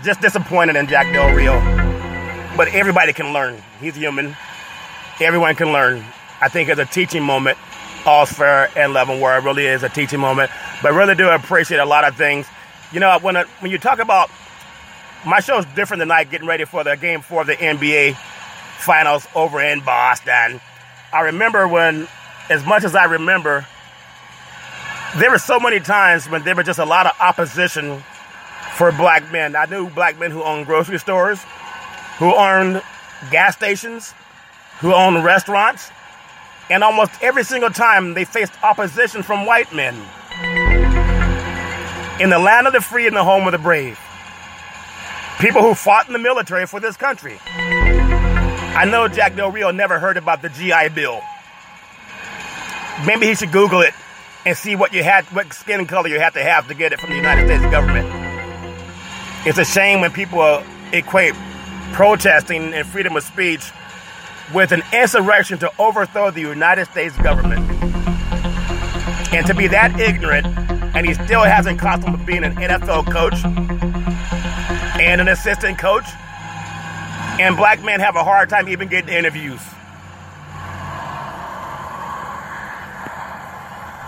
just 0.03 0.21
disappointed 0.21 0.75
in 0.75 0.87
Jack 0.87 1.11
Del 1.13 1.33
Rio 1.33 1.79
but 2.59 2.67
everybody 2.73 3.13
can 3.13 3.31
learn. 3.31 3.55
He's 3.79 3.95
human. 3.95 4.35
Everyone 5.21 5.55
can 5.55 5.71
learn. 5.71 6.03
I 6.41 6.49
think 6.49 6.67
it's 6.67 6.77
a 6.77 6.83
teaching 6.83 7.23
moment. 7.23 7.57
Allsfair 8.03 8.69
and 8.75 8.91
Leavenworth 8.91 9.45
really 9.45 9.65
is 9.65 9.81
a 9.81 9.87
teaching 9.87 10.19
moment. 10.19 10.51
But 10.83 10.91
really 10.91 11.15
do 11.15 11.29
appreciate 11.29 11.77
a 11.77 11.85
lot 11.85 12.03
of 12.03 12.17
things. 12.17 12.47
You 12.91 12.99
know, 12.99 13.17
when, 13.21 13.37
uh, 13.37 13.45
when 13.61 13.71
you 13.71 13.77
talk 13.77 13.99
about 13.99 14.29
my 15.25 15.39
show's 15.39 15.63
different 15.67 16.01
tonight, 16.01 16.31
getting 16.31 16.49
ready 16.49 16.65
for 16.65 16.83
the 16.83 16.97
game 16.97 17.21
four 17.21 17.39
of 17.41 17.47
the 17.47 17.55
NBA 17.55 18.17
finals 18.79 19.25
over 19.35 19.61
in 19.61 19.79
Boston. 19.79 20.59
I 21.13 21.21
remember 21.21 21.65
when, 21.65 22.09
as 22.49 22.65
much 22.65 22.83
as 22.83 22.95
I 22.95 23.05
remember, 23.05 23.65
there 25.17 25.31
were 25.31 25.39
so 25.39 25.59
many 25.59 25.79
times 25.79 26.29
when 26.29 26.43
there 26.43 26.55
was 26.55 26.65
just 26.65 26.79
a 26.79 26.85
lot 26.85 27.05
of 27.05 27.13
opposition 27.19 28.03
for 28.75 28.91
black 28.91 29.31
men. 29.31 29.55
I 29.55 29.65
knew 29.65 29.89
black 29.89 30.19
men 30.19 30.31
who 30.31 30.43
owned 30.43 30.65
grocery 30.65 30.99
stores 30.99 31.39
who 32.19 32.35
owned 32.35 32.83
gas 33.31 33.55
stations, 33.55 34.13
who 34.79 34.93
owned 34.93 35.23
restaurants, 35.23 35.89
and 36.69 36.83
almost 36.83 37.11
every 37.21 37.45
single 37.45 37.69
time 37.69 38.13
they 38.13 38.25
faced 38.25 38.51
opposition 38.61 39.23
from 39.23 39.45
white 39.45 39.73
men. 39.73 39.95
In 42.19 42.29
the 42.29 42.37
land 42.37 42.67
of 42.67 42.73
the 42.73 42.81
free 42.81 43.07
and 43.07 43.15
the 43.15 43.23
home 43.23 43.47
of 43.47 43.53
the 43.53 43.57
brave. 43.57 43.97
People 45.39 45.61
who 45.61 45.73
fought 45.73 46.07
in 46.07 46.13
the 46.13 46.19
military 46.19 46.67
for 46.67 46.81
this 46.81 46.97
country. 46.97 47.39
I 47.47 48.85
know 48.85 49.07
Jack 49.07 49.37
Del 49.37 49.49
Rio 49.49 49.71
never 49.71 49.97
heard 49.97 50.17
about 50.17 50.41
the 50.41 50.49
GI 50.49 50.89
Bill. 50.89 51.21
Maybe 53.05 53.27
he 53.27 53.35
should 53.35 53.51
Google 53.51 53.81
it 53.81 53.93
and 54.45 54.57
see 54.57 54.75
what 54.75 54.93
you 54.93 55.03
had, 55.03 55.25
what 55.25 55.53
skin 55.53 55.85
color 55.85 56.07
you 56.09 56.19
have 56.19 56.33
to 56.33 56.43
have 56.43 56.67
to 56.67 56.73
get 56.73 56.91
it 56.91 56.99
from 56.99 57.11
the 57.11 57.15
United 57.15 57.47
States 57.47 57.63
government. 57.71 58.07
It's 59.45 59.57
a 59.57 59.65
shame 59.65 60.01
when 60.01 60.11
people 60.11 60.63
equate 60.91 61.33
protesting 61.93 62.73
and 62.73 62.85
freedom 62.85 63.15
of 63.15 63.23
speech 63.23 63.71
with 64.53 64.71
an 64.71 64.83
insurrection 64.91 65.59
to 65.59 65.71
overthrow 65.79 66.31
the 66.31 66.41
United 66.41 66.85
States 66.85 67.15
government. 67.17 67.61
And 69.31 69.45
to 69.47 69.53
be 69.53 69.67
that 69.67 69.97
ignorant, 69.99 70.47
and 70.95 71.05
he 71.07 71.13
still 71.13 71.43
hasn't 71.43 71.79
cost 71.79 72.03
him 72.03 72.23
being 72.25 72.43
an 72.43 72.55
NFL 72.55 73.11
coach 73.11 73.45
and 74.99 75.21
an 75.21 75.27
assistant 75.27 75.77
coach, 75.77 76.05
and 77.39 77.55
black 77.55 77.83
men 77.83 77.99
have 77.99 78.15
a 78.15 78.23
hard 78.23 78.49
time 78.49 78.67
even 78.67 78.87
getting 78.87 79.13
interviews. 79.13 79.61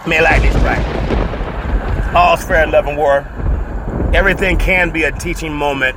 Man, 0.07 0.23
like 0.23 0.41
this, 0.41 0.55
right? 0.55 2.15
All's 2.15 2.43
fair 2.43 2.63
in 2.63 2.71
love 2.71 2.87
and 2.87 2.97
war. 2.97 3.19
Everything 4.15 4.57
can 4.57 4.89
be 4.89 5.03
a 5.03 5.11
teaching 5.11 5.53
moment. 5.53 5.95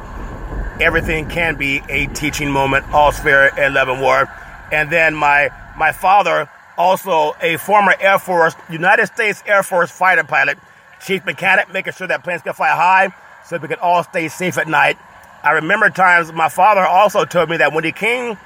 Everything 0.79 1.27
can 1.29 1.57
be 1.57 1.81
a 1.89 2.07
teaching 2.09 2.51
moment. 2.51 2.85
All's 2.93 3.19
fair 3.19 3.49
in 3.59 3.73
love 3.73 3.89
and 3.89 4.03
war. 4.03 4.29
And 4.71 4.91
then 4.91 5.15
my 5.15 5.49
my 5.79 5.93
father, 5.93 6.51
also 6.77 7.35
a 7.41 7.57
former 7.57 7.95
Air 7.99 8.19
Force, 8.19 8.55
United 8.69 9.07
States 9.07 9.43
Air 9.47 9.63
Force 9.63 9.91
fighter 9.91 10.23
pilot, 10.23 10.59
chief 11.01 11.25
mechanic, 11.25 11.73
making 11.73 11.95
sure 11.95 12.07
that 12.07 12.23
planes 12.23 12.43
can 12.43 12.53
fly 12.53 12.69
high 12.69 13.09
so 13.47 13.57
we 13.57 13.69
could 13.69 13.79
all 13.79 14.05
stay 14.05 14.29
safe 14.29 14.59
at 14.59 14.69
night. 14.69 14.99
I 15.43 15.53
remember 15.53 15.89
times 15.89 16.31
my 16.31 16.51
father 16.51 16.85
also 16.85 17.25
told 17.25 17.49
me 17.49 17.57
that 17.57 17.73
when 17.73 17.85
he 17.85 17.93
came 17.93 18.37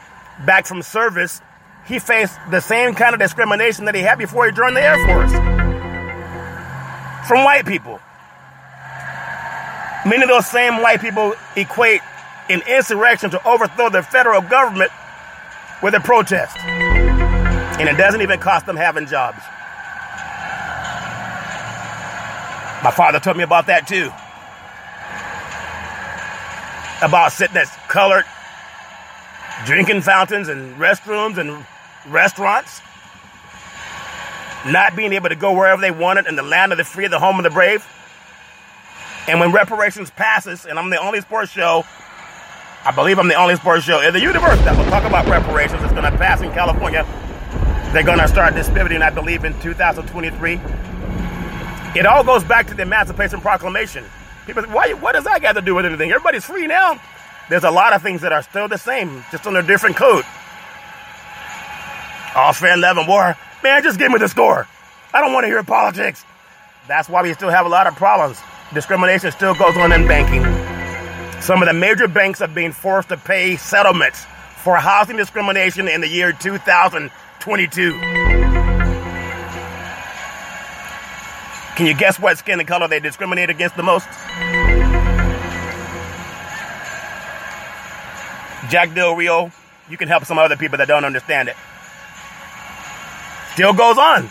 back 0.47 0.66
from 0.66 0.83
service, 0.83 1.42
he 1.88 1.98
faced 1.98 2.38
the 2.51 2.61
same 2.61 2.94
kind 2.94 3.14
of 3.14 3.20
discrimination 3.20 3.87
that 3.87 3.94
he 3.94 4.03
had 4.03 4.18
before 4.18 4.44
he 4.44 4.53
joined 4.53 4.77
the 4.77 4.83
Air 4.83 4.96
Force 5.07 5.33
from 7.27 7.44
white 7.44 7.64
people. 7.66 7.98
Many 10.05 10.22
of 10.22 10.29
those 10.29 10.46
same 10.46 10.83
white 10.83 11.01
people 11.01 11.35
equate 11.57 12.03
an 12.51 12.62
insurrection 12.68 13.31
to 13.31 13.48
overthrow 13.48 13.88
the 13.88 14.03
federal 14.03 14.42
government 14.42 14.92
with 15.83 15.94
a 15.94 16.01
protest. 16.01 16.57
And 16.59 17.88
it 17.88 17.96
doesn't 17.96 18.20
even 18.20 18.38
cost 18.38 18.66
them 18.66 18.77
having 18.77 19.07
jobs. 19.07 19.38
My 22.85 22.90
father 22.90 23.18
told 23.18 23.37
me 23.37 23.44
about 23.44 23.66
that 23.66 23.87
too. 23.88 24.11
About 27.05 27.33
sitting 27.33 27.57
at 27.57 27.66
colored 27.88 28.24
drinking 29.64 30.03
fountains 30.03 30.48
and 30.48 30.77
restrooms 30.77 31.38
and 31.38 31.64
restaurants, 32.11 32.81
not 34.66 34.97
being 34.97 35.12
able 35.12 35.29
to 35.29 35.37
go 35.37 35.53
wherever 35.53 35.81
they 35.81 35.90
wanted 35.90 36.27
in 36.27 36.37
the 36.37 36.42
land 36.42 36.73
of 36.73 36.79
the 36.79 36.85
free, 36.85 37.07
the 37.07 37.18
home 37.18 37.38
of 37.38 37.44
the 37.44 37.51
brave. 37.51 37.87
And 39.27 39.40
when 39.40 39.53
reparations 39.53 40.11
passes, 40.11 40.64
and 40.64 40.79
I'm 40.79 40.90
the 40.90 40.99
only 40.99 41.21
sports 41.21 41.53
show, 41.53 41.85
I 42.85 42.90
believe 42.92 43.18
I'm 43.18 43.29
the 43.29 43.35
only 43.35 43.57
sports 43.57 43.85
show 43.85 44.01
in 44.01 44.12
the 44.12 44.21
universe 44.21 44.59
that 44.61 44.77
will 44.77 44.88
talk 44.90 45.05
about 45.05 45.27
reparations. 45.27 45.83
It's 45.83 45.92
going 45.92 46.11
to 46.11 46.16
pass 46.16 46.40
in 46.40 46.51
California. 46.53 47.05
They're 47.92 48.05
going 48.05 48.18
to 48.18 48.29
start 48.29 48.55
distributing, 48.55 49.03
I 49.03 49.11
believe, 49.11 49.44
in 49.44 49.59
2023. 49.61 50.61
It 51.99 52.07
all 52.07 52.23
goes 52.25 52.44
back 52.44 52.66
to 52.68 52.75
the 52.75 52.83
Emancipation 52.83 53.40
Proclamation. 53.40 54.05
People 54.47 54.62
say, 54.62 54.71
why, 54.71 54.92
what 54.94 55.12
does 55.12 55.25
that 55.25 55.42
got 55.42 55.53
to 55.53 55.61
do 55.61 55.75
with 55.75 55.85
anything? 55.85 56.11
Everybody's 56.11 56.44
free 56.44 56.66
now. 56.66 57.01
There's 57.51 57.64
a 57.64 57.71
lot 57.71 57.92
of 57.92 58.03
things 58.03 58.21
that 58.21 58.33
are 58.33 58.42
still 58.42 58.68
the 58.68 58.79
same, 58.79 59.25
just 59.31 59.47
under 59.47 59.62
different 59.62 59.97
code. 59.97 60.25
And 62.38 62.81
love 62.81 62.96
and 62.96 63.09
war. 63.09 63.37
Man, 63.64 63.83
just 63.83 63.98
give 63.98 64.12
me 64.12 64.18
the 64.18 64.29
score. 64.29 64.68
I 65.12 65.20
don't 65.20 65.33
want 65.33 65.42
to 65.42 65.48
hear 65.48 65.64
politics. 65.64 66.24
That's 66.87 67.09
why 67.09 67.22
we 67.22 67.35
still 67.35 67.51
have 67.51 67.66
a 67.66 67.68
lot 67.68 67.88
of 67.88 67.96
problems. 67.96 68.40
Discrimination 68.72 69.33
still 69.33 69.55
goes 69.55 69.77
on 69.77 69.90
in 69.90 70.07
banking. 70.07 70.44
Some 71.42 71.62
of 71.62 71.68
the 71.68 71.74
major 71.74 72.07
banks 72.07 72.40
are 72.40 72.46
being 72.46 72.70
forced 72.70 73.09
to 73.09 73.16
pay 73.16 73.57
settlements 73.57 74.24
for 74.62 74.77
housing 74.77 75.16
discrimination 75.16 75.88
in 75.88 76.01
the 76.01 76.07
year 76.07 76.33
2022. 76.33 77.92
Can 81.74 81.87
you 81.87 81.94
guess 81.94 82.20
what 82.20 82.38
skin 82.38 82.61
and 82.61 82.68
color 82.68 82.87
they 82.87 83.01
discriminate 83.01 83.51
against 83.51 83.77
the 83.77 83.83
most? 83.83 84.07
Jack 88.70 88.94
Del 88.94 89.16
Rio, 89.16 89.51
you 89.90 89.96
can 89.96 90.07
help 90.07 90.24
some 90.24 90.38
other 90.38 90.57
people 90.57 90.79
that 90.79 90.87
don't 90.87 91.05
understand 91.05 91.48
it. 91.48 91.57
Still 93.59 93.73
goes 93.73 93.99
on. 93.99 94.31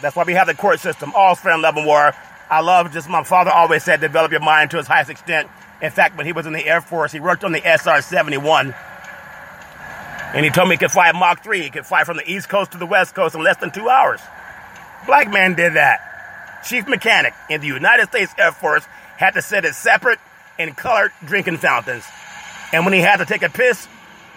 That's 0.00 0.16
why 0.16 0.24
we 0.24 0.32
have 0.32 0.46
the 0.46 0.54
court 0.54 0.80
system. 0.80 1.12
All 1.14 1.34
fair 1.34 1.52
and 1.52 1.60
love 1.60 1.76
and 1.76 1.84
war. 1.84 2.14
I 2.48 2.62
love 2.62 2.90
just 2.94 3.10
my 3.10 3.22
father 3.22 3.50
always 3.50 3.84
said 3.84 4.00
develop 4.00 4.30
your 4.30 4.40
mind 4.40 4.70
to 4.70 4.78
its 4.78 4.88
highest 4.88 5.10
extent. 5.10 5.50
In 5.82 5.90
fact, 5.90 6.16
when 6.16 6.24
he 6.24 6.32
was 6.32 6.46
in 6.46 6.54
the 6.54 6.64
Air 6.64 6.80
Force, 6.80 7.12
he 7.12 7.20
worked 7.20 7.44
on 7.44 7.52
the 7.52 7.60
SR 7.60 8.00
71. 8.00 8.74
And 10.32 10.44
he 10.46 10.50
told 10.50 10.70
me 10.70 10.76
he 10.76 10.78
could 10.78 10.90
fly 10.90 11.12
Mach 11.12 11.44
3. 11.44 11.60
He 11.60 11.68
could 11.68 11.84
fly 11.84 12.04
from 12.04 12.16
the 12.16 12.26
East 12.26 12.48
Coast 12.48 12.72
to 12.72 12.78
the 12.78 12.86
West 12.86 13.14
Coast 13.14 13.34
in 13.34 13.42
less 13.42 13.58
than 13.58 13.70
two 13.70 13.90
hours. 13.90 14.22
Black 15.04 15.30
man 15.30 15.52
did 15.52 15.74
that. 15.74 16.62
Chief 16.64 16.88
mechanic 16.88 17.34
in 17.50 17.60
the 17.60 17.66
United 17.66 18.08
States 18.08 18.32
Air 18.38 18.52
Force 18.52 18.86
had 19.18 19.32
to 19.32 19.42
sit 19.42 19.66
at 19.66 19.74
separate 19.74 20.20
and 20.58 20.74
colored 20.74 21.12
drinking 21.22 21.58
fountains. 21.58 22.04
And 22.72 22.86
when 22.86 22.94
he 22.94 23.00
had 23.00 23.18
to 23.18 23.26
take 23.26 23.42
a 23.42 23.50
piss, 23.50 23.86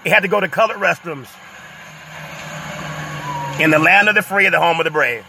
he 0.04 0.10
had 0.10 0.24
to 0.24 0.28
go 0.28 0.42
to 0.42 0.50
colored 0.50 0.80
restrooms. 0.80 1.30
In 3.60 3.72
the 3.72 3.80
land 3.80 4.08
of 4.08 4.13
the 4.13 4.22
free 4.22 4.48
the 4.50 4.60
home 4.60 4.80
of 4.80 4.84
the 4.84 4.91
brave. 4.91 5.26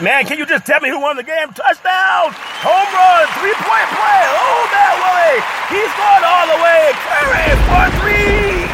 Man, 0.00 0.24
can 0.24 0.38
you 0.38 0.46
just 0.46 0.64
tell 0.64 0.80
me 0.80 0.88
who 0.88 0.98
won 0.98 1.16
the 1.16 1.22
game? 1.22 1.52
Touchdown! 1.52 2.32
Home 2.32 2.88
run! 2.96 3.28
Three 3.38 3.52
point 3.60 3.88
play! 3.92 4.24
Oh, 4.32 4.64
that 4.72 4.96
Willie! 5.04 5.38
He's 5.68 5.92
going 6.00 6.24
all 6.24 6.48
the 6.48 6.56
way! 6.64 6.96
Curry 7.04 7.52
for 7.68 7.84
three! 8.00 8.64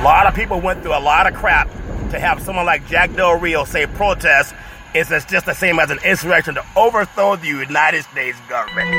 A 0.00 0.02
lot 0.02 0.26
of 0.26 0.34
people 0.34 0.60
went 0.60 0.82
through 0.82 0.96
a 0.96 1.00
lot 1.00 1.26
of 1.26 1.34
crap 1.34 1.70
to 2.10 2.18
have 2.18 2.42
someone 2.42 2.66
like 2.66 2.84
Jack 2.88 3.14
Del 3.14 3.38
Rio 3.38 3.64
say 3.64 3.86
protest 3.86 4.54
is 4.92 5.08
just 5.26 5.46
the 5.46 5.54
same 5.54 5.78
as 5.78 5.90
an 5.90 6.00
insurrection 6.04 6.56
to 6.56 6.64
overthrow 6.74 7.36
the 7.36 7.46
United 7.46 8.02
States 8.02 8.38
government. 8.48 8.90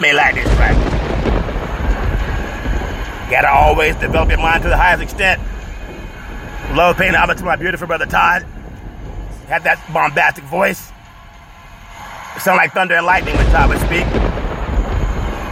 May 0.00 0.12
like 0.14 0.36
this, 0.36 0.46
right? 0.58 1.05
Gotta 3.30 3.50
always 3.50 3.96
develop 3.96 4.28
your 4.28 4.38
mind 4.38 4.62
to 4.62 4.68
the 4.68 4.76
highest 4.76 5.02
extent. 5.02 5.40
Love 6.76 6.96
paying 6.96 7.14
homage 7.14 7.38
to 7.38 7.44
my 7.44 7.56
beautiful 7.56 7.86
brother 7.86 8.06
Todd. 8.06 8.42
Had 9.48 9.64
that 9.64 9.82
bombastic 9.92 10.44
voice. 10.44 10.92
Sound 12.38 12.56
like 12.56 12.72
thunder 12.72 12.94
and 12.94 13.06
lightning 13.06 13.34
when 13.36 13.46
Todd 13.46 13.68
would 13.70 13.78
speak. 13.78 14.04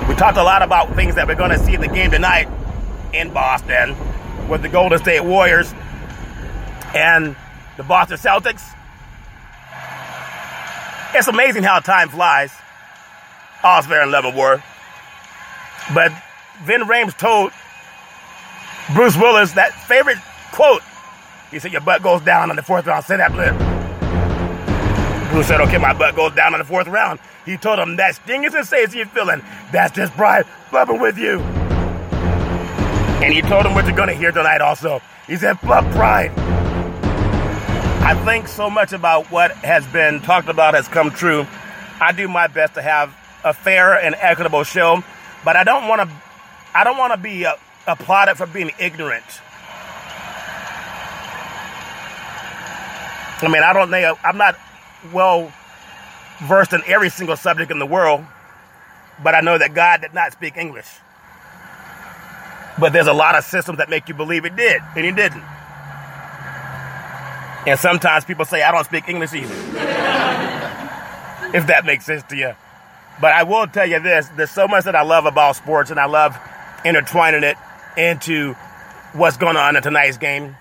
We 0.09 0.15
talked 0.15 0.37
a 0.37 0.43
lot 0.43 0.63
about 0.63 0.95
things 0.95 1.15
that 1.17 1.27
we're 1.27 1.35
to 1.51 1.59
see 1.59 1.75
in 1.75 1.81
the 1.81 1.89
game 1.89 2.11
tonight 2.11 2.49
in 3.13 3.33
Boston 3.33 3.97
with 4.49 4.63
the 4.63 4.69
Golden 4.69 4.99
State 4.99 5.25
Warriors 5.25 5.73
and 6.95 7.35
the 7.77 7.83
Boston 7.83 8.19
Celtics. 8.19 8.63
It's 11.15 11.29
amazing 11.29 11.63
how 11.63 11.81
time 11.81 12.09
flies. 12.09 12.53
Love 13.63 14.03
and 14.03 14.13
war. 14.31 14.63
But 15.95 16.13
Ving 16.65 16.81
Rhames 16.81 17.17
told 17.17 17.53
Bruce 18.92 19.16
Willis 19.16 19.53
that 19.53 19.73
favorite 19.87 20.18
quote. 20.53 20.83
He 21.51 21.59
said, 21.59 21.73
Your 21.73 21.81
butt 21.81 22.03
goes 22.03 22.20
down 22.20 22.51
on 22.51 22.57
the 22.57 22.62
fourth 22.62 22.87
round. 22.87 23.05
Say 23.05 23.16
that 23.16 23.33
blip. 23.33 23.55
Bruce 25.31 25.47
said, 25.47 25.61
Okay, 25.62 25.79
my 25.79 25.94
butt 25.94 26.14
goes 26.14 26.35
down 26.35 26.53
on 26.53 26.59
the 26.59 26.64
fourth 26.64 26.87
round. 26.87 27.18
He 27.47 27.57
told 27.57 27.79
him, 27.79 27.97
That 27.97 28.16
stinging 28.16 28.51
sensation 28.51 28.99
you're 28.99 29.07
feeling, 29.07 29.42
that's 29.73 29.94
just 29.94 30.12
pride 30.12 30.47
blubbing 30.70 31.01
with 31.01 31.16
you. 31.16 31.40
And 33.23 33.33
he 33.33 33.40
told 33.40 33.64
him 33.64 33.75
what 33.75 33.87
you're 33.87 33.97
going 33.97 34.09
to 34.09 34.14
hear 34.14 34.33
tonight 34.33 34.61
also. 34.61 35.01
He 35.27 35.37
said, 35.37 35.59
Fuck 35.61 35.90
pride. 35.92 36.31
I 38.05 38.14
think 38.27 38.49
so 38.49 38.68
much 38.68 38.92
about 38.92 39.31
what 39.31 39.53
has 39.53 39.87
been 39.87 40.20
talked 40.20 40.51
about 40.51 40.75
has 40.75 40.87
come 40.88 41.11
true. 41.11 41.47
I 42.01 42.12
do 42.12 42.29
my 42.29 42.49
best 42.49 42.75
to 42.75 42.83
have 42.83 43.16
a 43.44 43.55
fair 43.55 43.94
and 43.94 44.14
equitable 44.18 44.62
show, 44.62 45.03
but 45.42 45.57
I 45.57 45.64
don't 45.64 45.88
want 45.88 46.03
to. 46.03 46.16
I 46.75 46.85
don't 46.85 46.99
want 46.99 47.12
to 47.14 47.16
be 47.16 47.47
uh, 47.47 47.55
applauded 47.87 48.37
for 48.37 48.47
being 48.47 48.70
ignorant. 48.79 49.25
I 53.42 53.49
mean, 53.49 53.62
I 53.62 53.73
don't 53.73 53.90
know. 53.90 54.18
I'm 54.25 54.38
not 54.38 54.57
well 55.12 55.53
versed 56.42 56.73
in 56.73 56.83
every 56.87 57.11
single 57.11 57.37
subject 57.37 57.70
in 57.70 57.79
the 57.79 57.87
world, 57.87 58.25
but 59.23 59.35
I 59.35 59.40
know 59.40 59.59
that 59.59 59.75
God 59.75 60.01
did 60.01 60.14
not 60.14 60.33
speak 60.33 60.57
English. 60.57 60.87
But 62.79 62.92
there's 62.92 63.07
a 63.07 63.12
lot 63.12 63.37
of 63.37 63.44
systems 63.44 63.79
that 63.79 63.88
make 63.88 64.09
you 64.09 64.14
believe 64.14 64.44
it 64.44 64.57
did, 64.57 64.81
and 64.97 65.05
he 65.05 65.12
didn't. 65.12 65.42
And 67.66 67.79
sometimes 67.79 68.25
people 68.25 68.44
say, 68.44 68.62
I 68.62 68.73
don't 68.73 68.85
speak 68.85 69.09
English 69.09 69.33
either. 69.33 69.55
if 71.55 71.68
that 71.68 71.85
makes 71.85 72.05
sense 72.05 72.23
to 72.25 72.37
you. 72.37 72.55
But 73.20 73.33
I 73.33 73.44
will 73.44 73.68
tell 73.68 73.87
you 73.87 74.01
this 74.01 74.29
there's 74.37 74.51
so 74.51 74.66
much 74.66 74.85
that 74.85 74.97
I 74.97 75.03
love 75.03 75.25
about 75.25 75.57
sports, 75.57 75.90
and 75.90 76.01
I 76.01 76.07
love 76.07 76.37
intertwining 76.85 77.44
it 77.44 77.57
into 77.96 78.54
what's 79.12 79.37
going 79.37 79.57
on 79.57 79.76
in 79.76 79.83
tonight's 79.83 80.18
game 80.18 80.57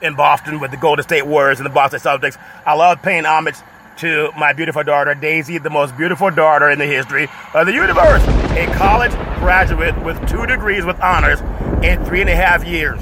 in 0.00 0.14
Boston 0.14 0.60
with 0.60 0.70
the 0.70 0.76
Golden 0.76 1.02
State 1.02 1.26
Warriors 1.26 1.58
and 1.58 1.66
the 1.66 1.70
Boston 1.70 2.00
Celtics. 2.00 2.38
I 2.64 2.74
love 2.74 3.02
paying 3.02 3.24
homage 3.24 3.56
to 3.98 4.30
my 4.38 4.52
beautiful 4.52 4.84
daughter, 4.84 5.14
Daisy, 5.14 5.58
the 5.58 5.70
most 5.70 5.96
beautiful 5.96 6.30
daughter 6.30 6.70
in 6.70 6.78
the 6.78 6.86
history 6.86 7.28
of 7.52 7.66
the 7.66 7.72
universe. 7.72 8.22
A 8.56 8.72
college 8.76 9.12
graduate 9.40 10.00
with 10.04 10.28
two 10.28 10.46
degrees 10.46 10.84
with 10.84 11.00
honors 11.00 11.40
in 11.82 12.04
three 12.04 12.20
and 12.20 12.30
a 12.30 12.36
half 12.36 12.64
years. 12.64 13.00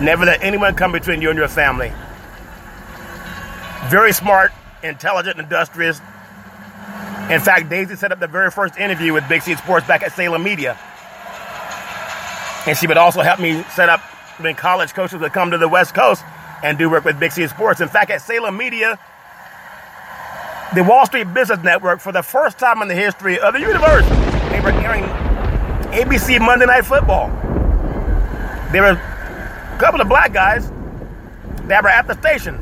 Never 0.00 0.24
let 0.24 0.42
anyone 0.42 0.74
come 0.74 0.92
between 0.92 1.22
you 1.22 1.30
and 1.30 1.38
your 1.38 1.48
family. 1.48 1.92
Very 3.88 4.12
smart, 4.12 4.52
intelligent, 4.82 5.38
industrious. 5.38 5.98
In 7.30 7.40
fact, 7.40 7.70
Daisy 7.70 7.96
set 7.96 8.12
up 8.12 8.20
the 8.20 8.26
very 8.26 8.50
first 8.50 8.76
interview 8.76 9.12
with 9.12 9.28
Big 9.28 9.42
C 9.42 9.54
Sports 9.54 9.86
back 9.86 10.02
at 10.02 10.12
Salem 10.12 10.42
Media. 10.42 10.78
And 12.66 12.76
she 12.76 12.86
would 12.86 12.96
also 12.96 13.22
help 13.22 13.40
me 13.40 13.62
set 13.74 13.88
up 13.88 14.00
when 14.38 14.54
college 14.54 14.92
coaches 14.94 15.20
would 15.20 15.32
come 15.32 15.50
to 15.50 15.58
the 15.58 15.68
West 15.68 15.94
Coast 15.94 16.24
and 16.62 16.78
do 16.78 16.90
work 16.90 17.04
with 17.04 17.18
Big 17.18 17.32
C 17.32 17.46
Sports. 17.46 17.80
In 17.80 17.88
fact, 17.88 18.10
at 18.10 18.20
Salem 18.20 18.56
Media, 18.56 18.98
the 20.74 20.84
Wall 20.84 21.06
Street 21.06 21.32
Business 21.32 21.62
Network, 21.62 22.00
for 22.00 22.12
the 22.12 22.22
first 22.22 22.58
time 22.58 22.82
in 22.82 22.88
the 22.88 22.94
history 22.94 23.38
of 23.38 23.54
the 23.54 23.60
universe, 23.60 24.06
they 24.50 24.60
were 24.60 24.72
airing 24.72 25.04
ABC 25.92 26.40
Monday 26.40 26.66
Night 26.66 26.84
Football. 26.84 27.28
There 28.72 28.82
were 28.82 28.90
a 28.90 29.76
couple 29.80 30.00
of 30.00 30.08
black 30.08 30.32
guys 30.32 30.70
that 31.66 31.82
were 31.82 31.88
at 31.88 32.06
the 32.06 32.14
station 32.14 32.54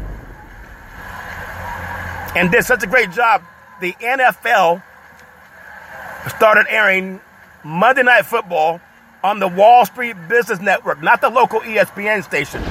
and 2.34 2.50
did 2.50 2.64
such 2.64 2.82
a 2.82 2.86
great 2.86 3.10
job. 3.10 3.42
The 3.80 3.92
NFL 3.94 4.82
started 6.28 6.66
airing 6.68 7.20
Monday 7.64 8.02
Night 8.02 8.24
Football 8.26 8.80
on 9.22 9.40
the 9.40 9.48
Wall 9.48 9.84
Street 9.84 10.16
Business 10.28 10.60
Network, 10.60 11.02
not 11.02 11.20
the 11.20 11.28
local 11.28 11.60
ESPN 11.60 12.22
station. 12.22 12.62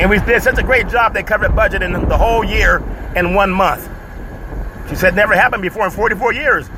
And 0.00 0.08
we 0.10 0.18
did 0.20 0.42
such 0.42 0.58
a 0.58 0.62
great 0.62 0.88
job, 0.88 1.14
they 1.14 1.22
covered 1.22 1.54
budget 1.54 1.82
in 1.82 1.92
the 1.92 2.16
whole 2.16 2.42
year 2.42 2.82
in 3.14 3.34
one 3.34 3.50
month. 3.50 3.88
She 4.88 4.96
said 4.96 5.14
never 5.14 5.34
happened 5.34 5.62
before 5.62 5.84
in 5.84 5.90
44 5.90 6.32
years. 6.32 6.68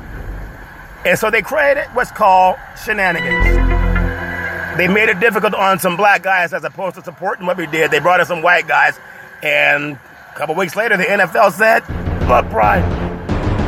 And 1.05 1.17
so 1.17 1.29
they 1.29 1.41
created 1.41 1.85
what's 1.93 2.11
called 2.11 2.57
shenanigans. 2.83 3.45
They 4.77 4.87
made 4.87 5.07
it 5.07 5.19
difficult 5.19 5.53
on 5.53 5.79
some 5.79 5.95
black 5.95 6.21
guys 6.21 6.51
as 6.51 6.63
opposed 6.63 6.95
to 6.95 7.03
supporting 7.03 7.45
what 7.45 7.57
we 7.57 7.67
did. 7.67 7.91
They 7.91 7.99
brought 7.99 8.19
in 8.19 8.25
some 8.25 8.41
white 8.41 8.67
guys. 8.67 8.99
And 9.41 9.93
a 9.93 10.37
couple 10.37 10.55
weeks 10.55 10.75
later, 10.75 10.97
the 10.97 11.05
NFL 11.05 11.51
said, 11.51 11.85
"Blood 12.27 12.49
pride. 12.51 12.83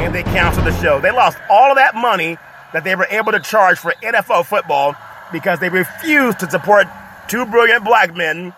And 0.02 0.14
they 0.14 0.24
canceled 0.24 0.66
the 0.66 0.82
show. 0.82 1.00
They 1.00 1.12
lost 1.12 1.38
all 1.50 1.72
of 1.72 1.78
that 1.78 1.96
money 1.96 2.38
that 2.78 2.84
they 2.84 2.94
were 2.94 3.08
able 3.10 3.32
to 3.32 3.40
charge 3.40 3.80
for 3.80 3.92
NFL 4.04 4.46
football 4.46 4.96
because 5.32 5.60
they 5.60 5.68
refused 5.68 6.42
to 6.42 6.52
support 6.52 6.86
two 7.28 7.44
brilliant 7.48 7.84
black 7.84 8.16
men 8.16 8.54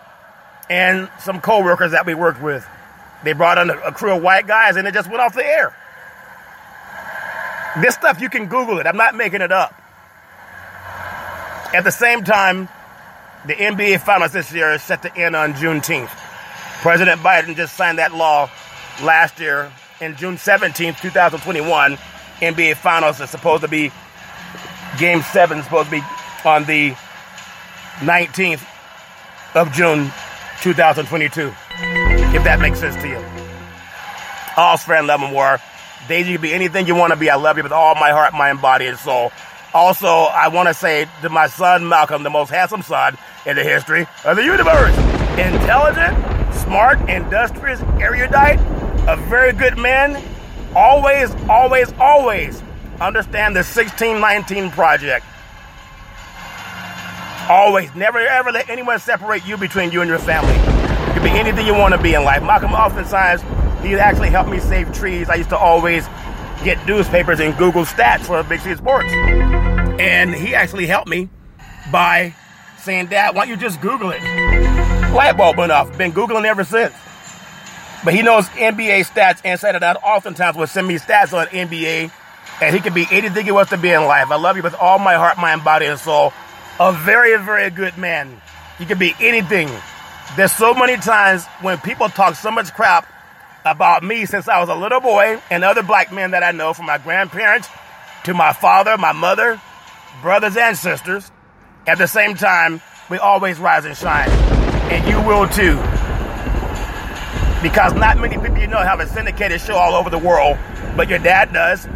and 0.68 1.08
some 1.20 1.40
co-workers 1.40 1.92
that 1.92 2.04
we 2.04 2.12
worked 2.12 2.42
with. 2.42 2.68
They 3.24 3.32
brought 3.32 3.56
in 3.56 3.70
a, 3.70 3.92
crew 3.92 4.14
of 4.14 4.22
white 4.22 4.46
guys 4.46 4.76
and 4.76 4.86
it 4.86 4.92
just 4.92 5.08
went 5.08 5.22
off 5.22 5.34
the 5.34 5.42
air. 5.42 5.74
This 7.80 7.94
stuff, 7.94 8.20
you 8.20 8.28
can 8.28 8.46
Google 8.46 8.78
it. 8.78 8.86
I'm 8.86 8.98
not 8.98 9.14
making 9.14 9.40
it 9.40 9.52
up. 9.52 9.72
At 11.72 11.84
the 11.84 11.90
same 11.90 12.22
time, 12.22 12.68
the 13.46 13.54
NBA 13.54 14.02
Finals 14.02 14.32
this 14.32 14.52
year 14.52 14.74
is 14.74 14.82
set 14.82 15.00
to 15.00 15.16
end 15.16 15.34
on 15.34 15.54
Juneteenth. 15.54 16.10
President 16.82 17.22
Biden 17.22 17.56
just 17.56 17.74
signed 17.74 17.96
that 17.98 18.14
law 18.14 18.50
last 19.02 19.40
year 19.40 19.72
in 19.98 20.14
June 20.16 20.36
17th, 20.36 21.00
2021. 21.00 21.96
NBA 22.40 22.76
Finals 22.76 23.18
is 23.20 23.30
supposed 23.30 23.62
to 23.62 23.68
be 23.68 23.90
Game 24.98 25.22
7 25.22 25.58
is 25.58 25.64
supposed 25.64 25.86
to 25.86 25.90
be 25.92 26.02
on 26.44 26.64
the 26.64 26.90
19th 28.00 28.64
of 29.54 29.72
June 29.72 30.10
2022. 30.62 31.52
If 32.32 32.44
that 32.44 32.60
makes 32.60 32.80
sense 32.80 32.96
to 32.96 33.08
you. 33.08 33.18
All's 34.56 34.82
fair 34.82 34.98
in 34.98 35.06
love 35.06 35.22
and 35.22 35.32
war. 35.32 35.58
Daisy, 36.08 36.32
you 36.32 36.38
can 36.38 36.42
be 36.42 36.52
anything 36.52 36.86
you 36.86 36.94
want 36.94 37.12
to 37.12 37.18
be. 37.18 37.30
I 37.30 37.36
love 37.36 37.56
you 37.56 37.62
with 37.62 37.72
all 37.72 37.94
my 37.94 38.10
heart, 38.10 38.32
mind, 38.32 38.60
body, 38.60 38.86
and 38.86 38.98
soul. 38.98 39.32
Also, 39.72 40.08
I 40.08 40.48
want 40.48 40.68
to 40.68 40.74
say 40.74 41.06
to 41.22 41.28
my 41.28 41.46
son 41.46 41.88
Malcolm, 41.88 42.22
the 42.22 42.30
most 42.30 42.50
handsome 42.50 42.82
son 42.82 43.16
in 43.46 43.56
the 43.56 43.62
history 43.62 44.06
of 44.24 44.36
the 44.36 44.44
universe. 44.44 44.96
Intelligent, 45.38 46.54
smart, 46.54 47.00
industrious, 47.08 47.80
erudite, 48.00 48.58
a 49.08 49.16
very 49.28 49.52
good 49.52 49.78
man. 49.78 50.22
Always, 50.74 51.32
always, 51.48 51.92
always 51.94 52.62
understand 53.00 53.56
the 53.56 53.60
1619 53.60 54.70
project. 54.70 55.24
Always, 57.48 57.92
never 57.94 58.18
ever 58.18 58.52
let 58.52 58.68
anyone 58.68 58.98
separate 59.00 59.44
you 59.46 59.56
between 59.56 59.90
you 59.90 60.02
and 60.02 60.08
your 60.08 60.18
family. 60.18 60.54
You 60.54 61.14
can 61.14 61.22
be 61.22 61.30
anything 61.30 61.66
you 61.66 61.74
want 61.74 61.94
to 61.94 62.00
be 62.00 62.14
in 62.14 62.22
life. 62.22 62.42
Malcolm 62.42 62.72
often 62.72 63.04
oftentimes, 63.04 63.42
he 63.82 63.94
actually 63.94 64.30
helped 64.30 64.50
me 64.50 64.60
save 64.60 64.92
trees. 64.92 65.28
I 65.28 65.36
used 65.36 65.48
to 65.50 65.58
always 65.58 66.06
get 66.62 66.84
newspapers 66.86 67.40
and 67.40 67.56
Google 67.56 67.84
stats 67.84 68.20
for 68.20 68.42
Big 68.44 68.60
C 68.60 68.74
Sports. 68.76 69.10
And 69.12 70.34
he 70.34 70.54
actually 70.54 70.86
helped 70.86 71.08
me 71.08 71.28
by 71.90 72.34
saying, 72.78 73.06
Dad, 73.06 73.34
why 73.34 73.46
don't 73.46 73.50
you 73.50 73.56
just 73.56 73.80
Google 73.80 74.10
it? 74.10 74.22
Light 75.12 75.36
bulb 75.36 75.56
went 75.56 75.72
off. 75.72 75.96
Been 75.98 76.12
Googling 76.12 76.44
ever 76.44 76.62
since. 76.62 76.94
But 78.04 78.14
he 78.14 78.22
knows 78.22 78.46
NBA 78.50 79.06
stats 79.06 79.40
and 79.44 79.82
out. 79.82 79.96
Oftentimes 80.02 80.56
will 80.56 80.66
send 80.66 80.86
me 80.86 80.96
stats 80.96 81.36
on 81.36 81.46
NBA. 81.48 82.10
And 82.60 82.74
he 82.74 82.80
can 82.80 82.92
be 82.92 83.06
anything 83.10 83.44
he 83.44 83.52
wants 83.52 83.70
to 83.70 83.78
be 83.78 83.90
in 83.90 84.02
life. 84.04 84.30
I 84.30 84.36
love 84.36 84.56
you 84.56 84.62
with 84.62 84.74
all 84.74 84.98
my 84.98 85.14
heart, 85.14 85.38
mind, 85.38 85.64
body, 85.64 85.86
and 85.86 85.98
soul. 85.98 86.32
A 86.78 86.92
very, 86.92 87.36
very 87.42 87.70
good 87.70 87.96
man. 87.96 88.40
He 88.78 88.84
can 88.84 88.98
be 88.98 89.14
anything. 89.20 89.68
There's 90.36 90.52
so 90.52 90.74
many 90.74 90.96
times 90.96 91.46
when 91.60 91.78
people 91.78 92.08
talk 92.08 92.34
so 92.34 92.50
much 92.50 92.72
crap 92.72 93.06
about 93.64 94.02
me 94.02 94.26
since 94.26 94.48
I 94.48 94.60
was 94.60 94.68
a 94.68 94.74
little 94.74 95.00
boy 95.00 95.40
and 95.50 95.64
other 95.64 95.82
black 95.82 96.12
men 96.12 96.30
that 96.32 96.42
I 96.42 96.52
know, 96.52 96.72
from 96.72 96.86
my 96.86 96.98
grandparents 96.98 97.68
to 98.24 98.34
my 98.34 98.52
father, 98.52 98.96
my 98.96 99.12
mother, 99.12 99.60
brothers 100.22 100.56
and 100.56 100.76
sisters. 100.76 101.30
At 101.86 101.98
the 101.98 102.06
same 102.06 102.34
time, 102.34 102.80
we 103.08 103.18
always 103.18 103.58
rise 103.58 103.84
and 103.84 103.96
shine. 103.96 104.28
And 104.90 105.06
you 105.08 105.20
will 105.22 105.48
too. 105.48 105.76
Because 107.62 107.92
not 107.94 108.18
many 108.18 108.38
people 108.38 108.58
you 108.58 108.66
know 108.66 108.78
have 108.78 109.00
a 109.00 109.06
syndicated 109.06 109.60
show 109.60 109.74
all 109.74 109.94
over 109.94 110.08
the 110.10 110.18
world, 110.18 110.56
but 110.96 111.08
your 111.08 111.18
dad 111.18 111.52
does. 111.52 111.86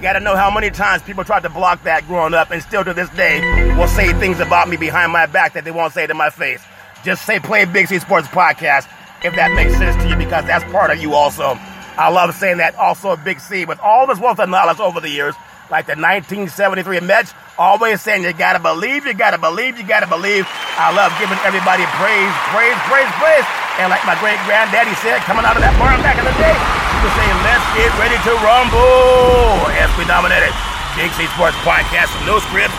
You 0.00 0.04
got 0.04 0.14
to 0.14 0.20
know 0.20 0.34
how 0.34 0.50
many 0.50 0.70
times 0.70 1.02
people 1.02 1.24
tried 1.24 1.42
to 1.42 1.50
block 1.50 1.82
that 1.82 2.06
growing 2.06 2.32
up 2.32 2.50
and 2.50 2.62
still 2.62 2.82
to 2.82 2.94
this 2.94 3.10
day 3.10 3.38
will 3.76 3.86
say 3.86 4.14
things 4.14 4.40
about 4.40 4.66
me 4.66 4.78
behind 4.78 5.12
my 5.12 5.26
back 5.26 5.52
that 5.52 5.64
they 5.64 5.70
won't 5.70 5.92
say 5.92 6.06
to 6.06 6.14
my 6.14 6.30
face. 6.30 6.62
Just 7.04 7.26
say 7.26 7.38
play 7.38 7.66
Big 7.66 7.86
C 7.86 7.98
Sports 7.98 8.26
Podcast 8.28 8.88
if 9.22 9.34
that 9.34 9.52
makes 9.52 9.76
sense 9.76 10.02
to 10.02 10.08
you, 10.08 10.16
because 10.16 10.46
that's 10.46 10.64
part 10.72 10.90
of 10.90 11.02
you 11.02 11.12
also. 11.12 11.54
I 11.98 12.08
love 12.08 12.34
saying 12.34 12.56
that 12.56 12.76
also 12.76 13.14
Big 13.14 13.40
C 13.40 13.66
with 13.66 13.78
all 13.80 14.06
this 14.06 14.18
wealth 14.18 14.40
of 14.40 14.48
knowledge 14.48 14.80
over 14.80 15.00
the 15.00 15.10
years, 15.10 15.34
like 15.70 15.84
the 15.84 15.96
1973 15.96 17.00
Mets, 17.00 17.34
always 17.60 18.00
saying 18.00 18.24
you 18.24 18.32
gotta 18.32 18.58
believe, 18.58 19.04
you 19.04 19.12
gotta 19.12 19.36
believe, 19.36 19.76
you 19.76 19.84
gotta 19.84 20.08
believe. 20.08 20.48
I 20.80 20.88
love 20.96 21.12
giving 21.20 21.36
everybody 21.44 21.84
praise, 22.00 22.32
praise, 22.48 22.80
praise, 22.88 23.12
praise. 23.20 23.44
And 23.76 23.92
like 23.92 24.00
my 24.08 24.16
great 24.16 24.40
granddaddy 24.48 24.96
said, 25.04 25.20
coming 25.28 25.44
out 25.44 25.60
of 25.60 25.62
that 25.62 25.76
barn 25.76 26.00
back 26.00 26.16
in 26.16 26.24
the 26.24 26.32
day, 26.40 26.56
he 26.56 26.98
was 27.04 27.12
saying, 27.12 27.36
let's 27.44 27.66
get 27.76 27.92
ready 28.00 28.16
to 28.16 28.32
rumble. 28.40 29.68
As 29.76 29.92
we 30.00 30.08
nominated 30.08 30.56
Big 30.96 31.12
C 31.20 31.28
Sports 31.36 31.60
Podcast, 31.60 32.08
no 32.24 32.40
script, 32.40 32.72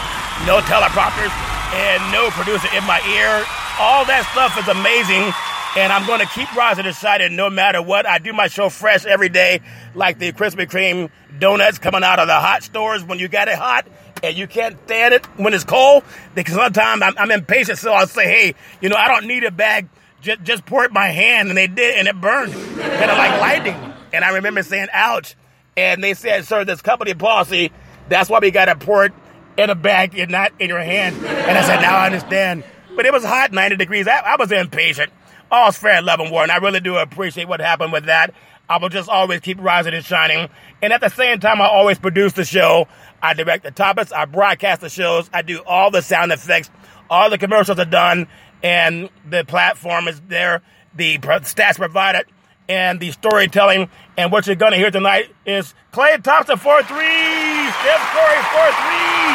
no 0.49 0.57
teleprompters, 0.65 1.29
and 1.77 2.01
no 2.09 2.33
producer 2.33 2.67
in 2.73 2.81
my 2.89 2.97
ear. 3.05 3.45
All 3.77 4.01
that 4.09 4.25
stuff 4.33 4.57
is 4.57 4.65
amazing 4.65 5.29
and 5.77 5.93
I'm 5.93 6.05
going 6.05 6.19
to 6.19 6.25
keep 6.25 6.53
rising 6.53 6.91
shining 6.91 7.37
no 7.37 7.49
matter 7.49 7.81
what. 7.81 8.05
I 8.05 8.17
do 8.17 8.33
my 8.33 8.47
show 8.47 8.67
fresh 8.67 9.05
every 9.05 9.29
day, 9.29 9.61
like 9.95 10.19
the 10.19 10.33
Krispy 10.33 10.67
Kreme 10.67 11.09
donuts 11.39 11.79
coming 11.79 12.03
out 12.03 12.19
of 12.19 12.27
the 12.27 12.33
hot 12.33 12.63
stores 12.63 13.05
when 13.05 13.19
you 13.19 13.29
got 13.29 13.47
it 13.47 13.55
hot 13.55 13.87
and 14.23 14.35
you 14.35 14.47
can't 14.47 14.77
stand 14.85 15.13
it 15.13 15.25
when 15.37 15.53
it's 15.53 15.63
cold. 15.63 16.03
Because 16.35 16.55
sometimes 16.55 17.01
I'm, 17.01 17.13
I'm 17.17 17.31
impatient, 17.31 17.77
so 17.77 17.93
I'll 17.93 18.07
say, 18.07 18.25
hey, 18.25 18.55
you 18.81 18.89
know, 18.89 18.95
I 18.95 19.07
don't 19.07 19.27
need 19.27 19.43
a 19.43 19.51
bag. 19.51 19.89
Just, 20.21 20.43
just 20.43 20.65
pour 20.65 20.83
it 20.83 20.91
my 20.91 21.07
hand, 21.07 21.49
and 21.49 21.57
they 21.57 21.67
did, 21.67 21.97
and 21.97 22.07
it 22.07 22.19
burned, 22.21 22.53
kind 22.53 23.11
of 23.11 23.17
like 23.17 23.41
lightning. 23.41 23.93
And 24.13 24.23
I 24.23 24.29
remember 24.35 24.61
saying, 24.61 24.87
ouch. 24.93 25.35
And 25.75 26.03
they 26.03 26.13
said, 26.13 26.45
sir, 26.45 26.63
this 26.63 26.81
company 26.81 27.15
policy, 27.15 27.71
that's 28.07 28.29
why 28.29 28.39
we 28.39 28.51
got 28.51 28.65
to 28.65 28.75
pour 28.75 29.05
it 29.05 29.13
in 29.57 29.69
a 29.69 29.75
bag 29.75 30.17
and 30.19 30.29
not 30.29 30.51
in 30.59 30.69
your 30.69 30.81
hand. 30.81 31.15
And 31.25 31.57
I 31.57 31.63
said, 31.63 31.81
now 31.81 31.97
I 31.97 32.05
understand. 32.05 32.63
But 32.95 33.05
it 33.05 33.13
was 33.13 33.23
hot, 33.23 33.51
90 33.51 33.77
degrees. 33.77 34.07
I, 34.07 34.19
I 34.19 34.35
was 34.35 34.51
impatient 34.51 35.11
all's 35.51 35.77
fair 35.77 35.99
in 35.99 36.05
love 36.05 36.19
and 36.19 36.31
war, 36.31 36.43
and 36.43 36.51
I 36.51 36.57
really 36.57 36.79
do 36.79 36.95
appreciate 36.95 37.47
what 37.47 37.59
happened 37.59 37.91
with 37.91 38.05
that. 38.05 38.33
I 38.69 38.77
will 38.77 38.89
just 38.89 39.09
always 39.09 39.41
keep 39.41 39.59
rising 39.59 39.93
and 39.93 40.03
shining. 40.03 40.47
And 40.81 40.93
at 40.93 41.01
the 41.01 41.09
same 41.09 41.39
time, 41.39 41.61
I 41.61 41.67
always 41.67 41.99
produce 41.99 42.33
the 42.33 42.45
show. 42.45 42.87
I 43.21 43.33
direct 43.33 43.63
the 43.63 43.71
topics, 43.71 44.11
I 44.11 44.25
broadcast 44.25 44.81
the 44.81 44.89
shows, 44.89 45.29
I 45.33 45.41
do 45.41 45.61
all 45.65 45.91
the 45.91 46.01
sound 46.01 46.31
effects, 46.31 46.69
all 47.09 47.29
the 47.29 47.37
commercials 47.37 47.79
are 47.79 47.85
done, 47.85 48.27
and 48.63 49.09
the 49.29 49.43
platform 49.43 50.07
is 50.07 50.19
there, 50.21 50.61
the 50.95 51.17
stats 51.19 51.77
provided, 51.77 52.25
and 52.67 52.99
the 52.99 53.11
storytelling. 53.11 53.89
And 54.17 54.31
what 54.31 54.47
you're 54.47 54.55
to 54.55 54.77
hear 54.77 54.91
tonight 54.91 55.33
is 55.45 55.73
Klay 55.93 56.21
Thompson 56.23 56.57
for 56.57 56.81
three, 56.83 57.69
Steph 57.83 58.03
Curry 58.15 58.41
for 58.49 58.67
three, 58.79 59.27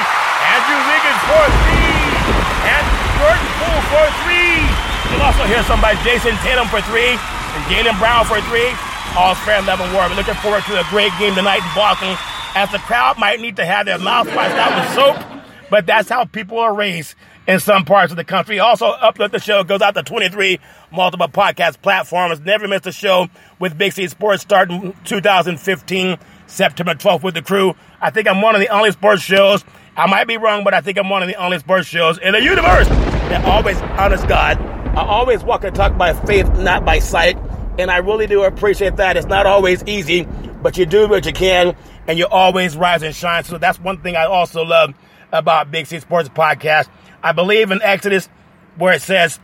Andrew 0.57 0.81
Wiggins 0.89 1.23
for 1.29 1.45
three, 1.47 2.07
and 2.67 2.85
Jordan 3.21 3.51
Poole 3.61 3.83
for 3.93 4.07
three. 4.25 4.87
You'll 5.13 5.23
also 5.23 5.45
hear 5.45 5.63
some 5.65 5.81
by 5.81 5.95
Jayson 6.03 6.35
Tatum 6.43 6.67
for 6.69 6.83
three, 6.83 7.15
And 7.15 7.63
Jaylen 7.71 7.97
Brown 7.99 8.27
for 8.27 8.41
three. 8.51 8.75
All 9.17 9.35
fair 9.47 9.63
level 9.63 9.87
war. 9.95 10.05
We're 10.11 10.17
looking 10.17 10.37
forward 10.45 10.65
to 10.69 10.77
a 10.77 10.85
great 10.91 11.13
game 11.19 11.35
tonight 11.35 11.65
in 11.65 11.73
Boston. 11.73 12.13
As 12.57 12.73
the 12.73 12.79
crowd 12.79 13.19
might 13.19 13.39
need 13.39 13.57
to 13.57 13.67
have 13.67 13.85
their 13.85 13.99
mouth 13.99 14.35
washed 14.35 14.57
out 14.57 14.81
with 14.81 14.95
soap, 14.95 15.43
but 15.69 15.85
that's 15.85 16.09
how 16.09 16.25
people 16.25 16.59
are 16.59 16.73
raised 16.75 17.15
in 17.47 17.61
some 17.61 17.85
parts 17.85 18.13
of 18.13 18.17
the 18.17 18.25
country. 18.25 18.59
Also, 18.59 18.87
Uplift 18.87 19.33
the 19.33 19.39
Show 19.39 19.63
goes 19.63 19.83
out 19.83 19.95
to 19.95 20.03
23 20.03 20.59
multiple 20.91 21.29
podcast 21.29 21.83
platforms. 21.83 22.41
Never 22.41 22.67
miss 22.67 22.87
a 22.87 22.93
show 22.93 23.29
with 23.59 23.77
Big 23.77 23.93
C 23.93 24.09
Sports 24.09 24.43
starting 24.43 24.95
2015, 25.05 26.17
September 26.47 26.95
12th 26.95 27.23
with 27.23 27.35
the 27.35 27.43
crew. 27.43 27.75
I 28.01 28.09
think 28.09 28.27
I'm 28.27 28.41
one 28.41 28.55
of 28.55 28.63
the 28.63 28.69
only 28.69 28.91
sports 28.91 29.21
shows. 29.21 29.63
I 29.95 30.07
might 30.07 30.27
be 30.27 30.39
wrong, 30.39 30.65
but 30.65 30.73
I 30.73 30.81
think 30.81 30.97
I'm 30.97 31.11
one 31.11 31.23
of 31.23 31.29
the 31.29 31.37
only 31.37 31.59
sports 31.59 31.87
shows 31.87 32.17
in 32.17 32.33
the 32.33 32.43
universe 32.43 32.89
that 32.89 33.45
always 33.45 33.79
honors 33.83 34.25
God. 34.25 34.59
I 34.97 35.05
always 35.05 35.45
walk 35.45 35.65
and 35.65 35.77
talk 35.77 35.99
by 35.99 36.15
faith, 36.15 36.51
not 36.55 36.87
by 36.87 37.01
sight. 37.01 37.37
And 37.79 37.91
I 37.91 37.99
really 37.99 38.27
do 38.27 38.45
appreciate 38.45 38.97
that. 38.97 39.19
It's 39.19 39.27
not 39.27 39.45
always 39.45 39.85
easy, 39.85 40.27
but 40.63 40.79
you 40.79 40.87
do 40.87 41.07
what 41.07 41.27
you 41.27 41.35
can, 41.35 41.77
and 42.09 42.19
you 42.19 42.27
always 42.27 42.77
rise 42.77 43.03
and 43.03 43.15
shine. 43.15 43.45
So 43.45 43.59
that's 43.59 43.81
one 43.81 44.01
thing 44.01 44.17
I 44.17 44.25
also 44.25 44.65
love 44.65 44.95
about 45.33 45.71
Big 45.71 45.87
C 45.87 46.01
Sports 46.01 46.29
Podcast. 46.29 46.89
I 47.23 47.33
believe 47.33 47.71
in 47.71 47.83
Exodus 47.83 48.29
where 48.77 48.93
it 48.93 49.03
says 49.03 49.41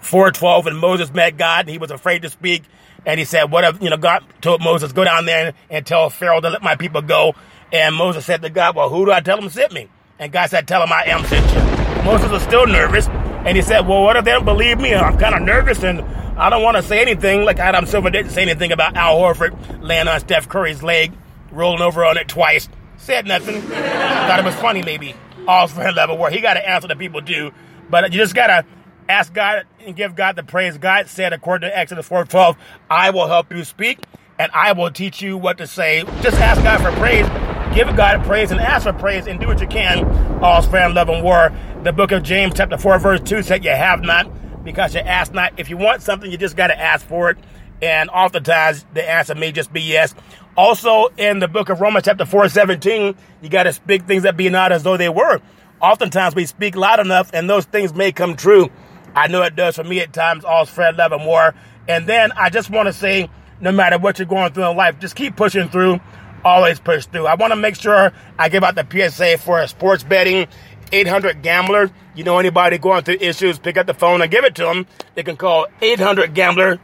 412 0.00 0.68
and 0.68 0.78
Moses 0.78 1.12
met 1.12 1.36
God 1.36 1.60
and 1.60 1.70
he 1.70 1.78
was 1.78 1.90
afraid 1.90 2.22
to 2.22 2.30
speak. 2.30 2.62
And 3.04 3.18
he 3.18 3.24
said, 3.24 3.50
what 3.50 3.64
if, 3.64 3.82
you 3.82 3.90
know, 3.90 3.96
God 3.96 4.24
told 4.40 4.60
Moses, 4.62 4.92
go 4.92 5.04
down 5.04 5.26
there 5.26 5.54
and 5.70 5.86
tell 5.86 6.10
Pharaoh 6.10 6.40
to 6.40 6.50
let 6.50 6.62
my 6.62 6.74
people 6.74 7.02
go. 7.02 7.34
And 7.72 7.94
Moses 7.94 8.24
said 8.24 8.42
to 8.42 8.50
God, 8.50 8.74
well, 8.74 8.88
who 8.88 9.04
do 9.04 9.12
I 9.12 9.20
tell 9.20 9.38
him 9.38 9.48
sent 9.48 9.72
me? 9.72 9.88
And 10.18 10.32
God 10.32 10.50
said, 10.50 10.66
tell 10.66 10.82
him 10.82 10.92
I 10.92 11.04
am 11.04 11.24
sent 11.24 11.46
you. 11.52 12.02
Moses 12.04 12.30
was 12.30 12.42
still 12.42 12.66
nervous. 12.66 13.08
And 13.08 13.56
he 13.56 13.62
said, 13.62 13.86
well, 13.86 14.02
what 14.02 14.16
if 14.16 14.24
they 14.24 14.32
don't 14.32 14.44
believe 14.44 14.78
me? 14.78 14.94
I'm 14.94 15.18
kind 15.18 15.34
of 15.34 15.42
nervous 15.42 15.84
and 15.84 16.00
I 16.38 16.50
don't 16.50 16.62
want 16.62 16.76
to 16.76 16.82
say 16.82 17.00
anything. 17.00 17.44
Like 17.44 17.58
Adam 17.58 17.86
Silver 17.86 18.10
didn't 18.10 18.32
say 18.32 18.42
anything 18.42 18.72
about 18.72 18.96
Al 18.96 19.16
Horford 19.16 19.82
laying 19.82 20.08
on 20.08 20.18
Steph 20.20 20.48
Curry's 20.48 20.82
leg, 20.82 21.12
rolling 21.56 21.82
over 21.82 22.04
on 22.04 22.16
it 22.16 22.28
twice. 22.28 22.68
Said 22.96 23.26
nothing. 23.26 23.60
Thought 23.62 24.38
it 24.38 24.44
was 24.44 24.54
funny 24.56 24.82
maybe. 24.82 25.14
All 25.48 25.66
for 25.68 25.82
her 25.82 25.92
level 25.92 26.16
where 26.16 26.30
he 26.30 26.40
got 26.40 26.54
to 26.54 26.68
answer 26.68 26.88
the 26.88 26.96
people 26.96 27.20
do. 27.20 27.52
But 27.88 28.12
you 28.12 28.18
just 28.18 28.34
got 28.34 28.48
to 28.48 28.64
ask 29.08 29.32
God 29.32 29.66
and 29.80 29.94
give 29.94 30.14
God 30.14 30.36
the 30.36 30.42
praise. 30.42 30.78
God 30.78 31.08
said, 31.08 31.32
according 31.32 31.70
to 31.70 31.78
Exodus 31.78 32.08
4.12, 32.08 32.56
I 32.90 33.10
will 33.10 33.28
help 33.28 33.52
you 33.52 33.64
speak 33.64 34.00
and 34.38 34.50
I 34.52 34.72
will 34.72 34.90
teach 34.90 35.22
you 35.22 35.36
what 35.36 35.58
to 35.58 35.66
say. 35.66 36.02
Just 36.20 36.38
ask 36.38 36.62
God 36.62 36.80
for 36.80 36.92
praise. 36.98 37.26
Give 37.74 37.94
God 37.96 38.24
praise 38.24 38.50
and 38.50 38.60
ask 38.60 38.84
for 38.84 38.92
praise 38.92 39.26
and 39.26 39.38
do 39.40 39.46
what 39.46 39.60
you 39.60 39.66
can. 39.66 40.04
All's 40.42 40.66
fair 40.66 40.88
in 40.88 40.94
love 40.94 41.08
and 41.08 41.22
war. 41.22 41.52
The 41.82 41.92
book 41.92 42.10
of 42.10 42.22
James, 42.22 42.54
chapter 42.54 42.78
4, 42.78 42.98
verse 42.98 43.20
2 43.20 43.42
said, 43.42 43.64
You 43.64 43.70
have 43.70 44.02
not 44.02 44.30
because 44.64 44.94
you 44.94 45.00
ask 45.00 45.32
not. 45.32 45.58
If 45.58 45.70
you 45.70 45.76
want 45.76 46.02
something, 46.02 46.30
you 46.30 46.36
just 46.36 46.56
got 46.56 46.66
to 46.68 46.78
ask 46.78 47.06
for 47.06 47.30
it. 47.30 47.38
And 47.80 48.10
oftentimes 48.10 48.84
the 48.94 49.08
answer 49.08 49.34
may 49.34 49.52
just 49.52 49.72
be 49.72 49.80
yes. 49.80 50.14
Also 50.56 51.08
in 51.18 51.38
the 51.38 51.48
book 51.48 51.68
of 51.68 51.80
Romans 51.80 52.06
chapter 52.06 52.24
4, 52.24 52.48
17, 52.48 53.14
you 53.42 53.48
got 53.48 53.64
to 53.64 53.72
speak 53.72 54.06
things 54.06 54.22
that 54.22 54.36
be 54.36 54.48
not 54.48 54.72
as 54.72 54.82
though 54.82 54.96
they 54.96 55.10
were. 55.10 55.40
Oftentimes 55.80 56.34
we 56.34 56.46
speak 56.46 56.76
loud 56.76 56.98
enough 56.98 57.30
and 57.34 57.48
those 57.48 57.66
things 57.66 57.92
may 57.92 58.10
come 58.10 58.36
true. 58.36 58.70
I 59.14 59.28
know 59.28 59.42
it 59.42 59.54
does 59.54 59.76
for 59.76 59.84
me 59.84 60.00
at 60.00 60.12
times, 60.12 60.44
all's 60.44 60.70
fair, 60.70 60.92
love, 60.92 61.12
and 61.12 61.26
war. 61.26 61.54
And 61.88 62.06
then 62.06 62.32
I 62.32 62.50
just 62.50 62.70
want 62.70 62.86
to 62.86 62.92
say, 62.92 63.28
no 63.60 63.70
matter 63.72 63.98
what 63.98 64.18
you're 64.18 64.26
going 64.26 64.52
through 64.52 64.70
in 64.70 64.76
life, 64.76 64.98
just 64.98 65.14
keep 65.14 65.36
pushing 65.36 65.68
through. 65.68 66.00
Always 66.44 66.78
push 66.80 67.06
through. 67.06 67.26
I 67.26 67.34
want 67.34 67.52
to 67.52 67.56
make 67.56 67.76
sure 67.76 68.12
I 68.38 68.48
give 68.48 68.62
out 68.62 68.74
the 68.76 68.86
PSA 68.88 69.38
for 69.38 69.66
sports 69.66 70.04
betting. 70.04 70.46
800 70.92 71.42
Gambler. 71.42 71.90
You 72.14 72.24
know 72.24 72.38
anybody 72.38 72.78
going 72.78 73.02
through 73.04 73.18
issues, 73.20 73.58
pick 73.58 73.76
up 73.76 73.86
the 73.86 73.94
phone 73.94 74.22
and 74.22 74.30
give 74.30 74.44
it 74.44 74.54
to 74.56 74.64
them. 74.64 74.86
They 75.14 75.22
can 75.22 75.36
call 75.36 75.66
800 75.82 76.34
Gambler. 76.34 76.78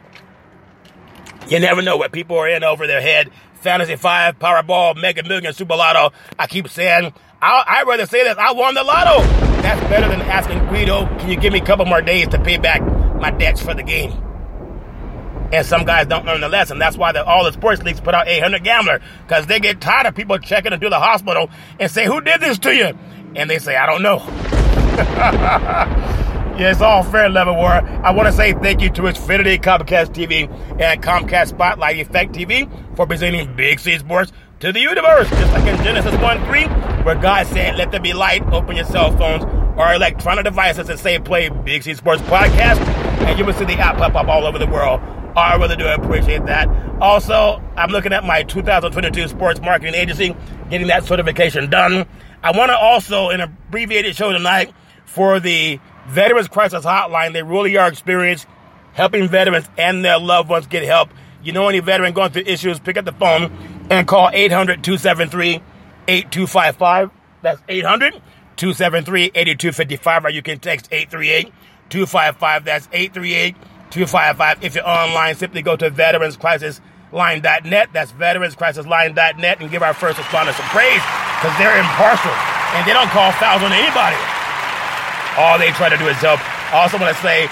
You 1.48 1.61
never 1.61 1.82
know 1.82 1.96
what 1.96 2.12
people 2.12 2.38
are 2.38 2.48
in 2.48 2.64
over 2.64 2.87
their 2.87 3.00
head. 3.00 3.30
Fantasy 3.62 3.96
5, 3.96 4.38
Powerball, 4.38 5.01
Mega 5.01 5.22
Million, 5.22 5.53
Super 5.53 5.77
Lotto. 5.77 6.12
I 6.38 6.46
keep 6.46 6.68
saying, 6.68 7.12
I, 7.40 7.64
I'd 7.66 7.87
rather 7.87 8.07
say 8.07 8.25
this, 8.25 8.37
I 8.37 8.53
won 8.53 8.75
the 8.75 8.83
lotto. 8.83 9.22
That's 9.62 9.81
better 9.88 10.09
than 10.09 10.20
asking 10.22 10.66
Guido, 10.66 11.07
can 11.18 11.31
you 11.31 11.37
give 11.37 11.53
me 11.53 11.61
a 11.61 11.64
couple 11.64 11.85
more 11.85 12.03
days 12.03 12.29
to 12.29 12.40
pay 12.40 12.59
back 12.59 12.83
my 13.20 13.31
debts 13.31 13.62
for 13.62 13.75
the 13.75 13.83
game? 13.83 14.12
And 15.53 15.64
some 15.64 15.85
guys 15.85 16.07
don't 16.07 16.25
learn 16.25 16.40
the 16.40 16.48
lesson. 16.48 16.79
That's 16.79 16.96
why 16.96 17.12
the, 17.12 17.25
all 17.25 17.44
the 17.44 17.53
sports 17.53 17.83
leagues 17.83 18.01
put 18.01 18.14
out 18.14 18.27
800 18.27 18.64
Gambler, 18.64 19.01
because 19.27 19.46
they 19.46 19.61
get 19.61 19.81
tired 19.81 20.07
of 20.07 20.14
people 20.14 20.38
checking 20.38 20.72
into 20.72 20.88
the 20.88 20.98
hospital 20.98 21.51
and 21.79 21.90
say, 21.90 22.07
who 22.07 22.20
did 22.20 22.40
this 22.40 22.59
to 22.61 22.75
you? 22.75 22.98
And 23.37 23.48
they 23.48 23.59
say, 23.59 23.77
I 23.77 23.87
don't 23.87 24.03
know. 24.03 24.18
yeah, 26.62 26.70
it's 26.70 26.81
all 26.81 27.03
fair 27.03 27.29
level 27.29 27.57
war. 27.57 27.72
I 27.72 28.12
want 28.12 28.29
to 28.29 28.33
say 28.33 28.53
thank 28.53 28.83
you 28.83 28.90
to 28.90 29.03
Xfinity, 29.03 29.61
Comcast 29.61 30.12
TV, 30.14 30.48
and 30.81 31.03
Comcast 31.03 31.48
Spotlight 31.48 31.98
Effect 31.98 32.33
TV 32.33 32.70
for 32.94 33.05
presenting 33.05 33.53
Big 33.57 33.81
C 33.81 33.98
Sports 33.98 34.31
to 34.61 34.70
the 34.70 34.79
universe. 34.79 35.29
Just 35.29 35.53
like 35.53 35.66
in 35.66 35.83
Genesis 35.83 36.14
1 36.20 36.44
3, 36.46 36.64
where 37.03 37.16
God 37.16 37.48
said, 37.48 37.77
Let 37.77 37.90
there 37.90 37.98
be 37.98 38.12
light, 38.12 38.46
open 38.53 38.77
your 38.77 38.85
cell 38.85 39.11
phones 39.16 39.42
or 39.77 39.92
electronic 39.92 40.44
devices 40.44 40.88
and 40.88 41.01
say, 41.01 41.18
Play 41.18 41.48
Big 41.48 41.83
C 41.83 41.94
Sports 41.94 42.22
Podcast, 42.22 42.79
and 43.27 43.37
you 43.37 43.44
will 43.44 43.55
see 43.55 43.64
the 43.64 43.75
app 43.75 43.96
pop 43.96 44.14
up 44.14 44.29
all 44.29 44.46
over 44.46 44.61
the 44.61 44.68
world. 44.68 45.01
I 45.37 45.57
really 45.57 45.75
do 45.75 45.88
appreciate 45.88 46.46
that. 46.46 46.68
Also, 47.01 47.61
I'm 47.77 47.90
looking 47.90 48.12
at 48.12 48.22
my 48.22 48.44
2022 48.44 49.27
sports 49.27 49.61
marketing 49.61 49.94
agency, 49.94 50.37
getting 50.70 50.87
that 50.87 51.03
certification 51.03 51.70
done. 51.70 52.07
I 52.40 52.57
want 52.57 52.70
to 52.70 52.77
also, 52.77 53.31
an 53.31 53.40
abbreviated 53.40 54.14
show 54.14 54.31
tonight 54.31 54.72
for 55.07 55.40
the 55.40 55.81
Veterans 56.08 56.48
Crisis 56.48 56.84
Hotline. 56.84 57.32
They 57.32 57.42
really 57.42 57.76
are 57.76 57.88
experienced 57.88 58.46
helping 58.92 59.28
veterans 59.28 59.68
and 59.78 60.04
their 60.04 60.18
loved 60.18 60.48
ones 60.48 60.66
get 60.66 60.82
help. 60.84 61.10
You 61.42 61.52
know 61.52 61.68
any 61.68 61.80
veteran 61.80 62.12
going 62.12 62.30
through 62.30 62.44
issues, 62.46 62.78
pick 62.78 62.96
up 62.96 63.04
the 63.04 63.10
phone 63.12 63.50
and 63.90 64.06
call 64.06 64.30
800-273-8255. 64.30 67.10
That's 67.42 67.60
800-273-8255, 67.62 70.24
or 70.24 70.30
you 70.30 70.42
can 70.42 70.60
text 70.60 70.88
838-255. 70.90 72.64
That's 72.64 72.86
838-255. 72.88 74.62
If 74.62 74.74
you're 74.76 74.88
online, 74.88 75.34
simply 75.34 75.62
go 75.62 75.74
to 75.74 75.90
veteranscrisisline.net. 75.90 77.88
That's 77.92 78.12
veteranscrisisline.net 78.12 79.60
and 79.60 79.70
give 79.70 79.82
our 79.82 79.94
first 79.94 80.18
responders 80.18 80.54
some 80.54 80.66
praise 80.66 81.02
because 81.40 81.58
they're 81.58 81.80
impartial 81.80 82.30
and 82.30 82.86
they 82.86 82.92
don't 82.92 83.10
call 83.10 83.32
fouls 83.32 83.62
on 83.62 83.72
anybody. 83.72 84.16
All 85.40 85.57
they 85.57 85.73
try 85.73 85.88
to 85.88 85.97
do 85.97 86.07
is 86.09 86.16
help. 86.21 86.40
Also 86.77 87.01
want 87.01 87.09
to 87.14 87.21
say 87.25 87.49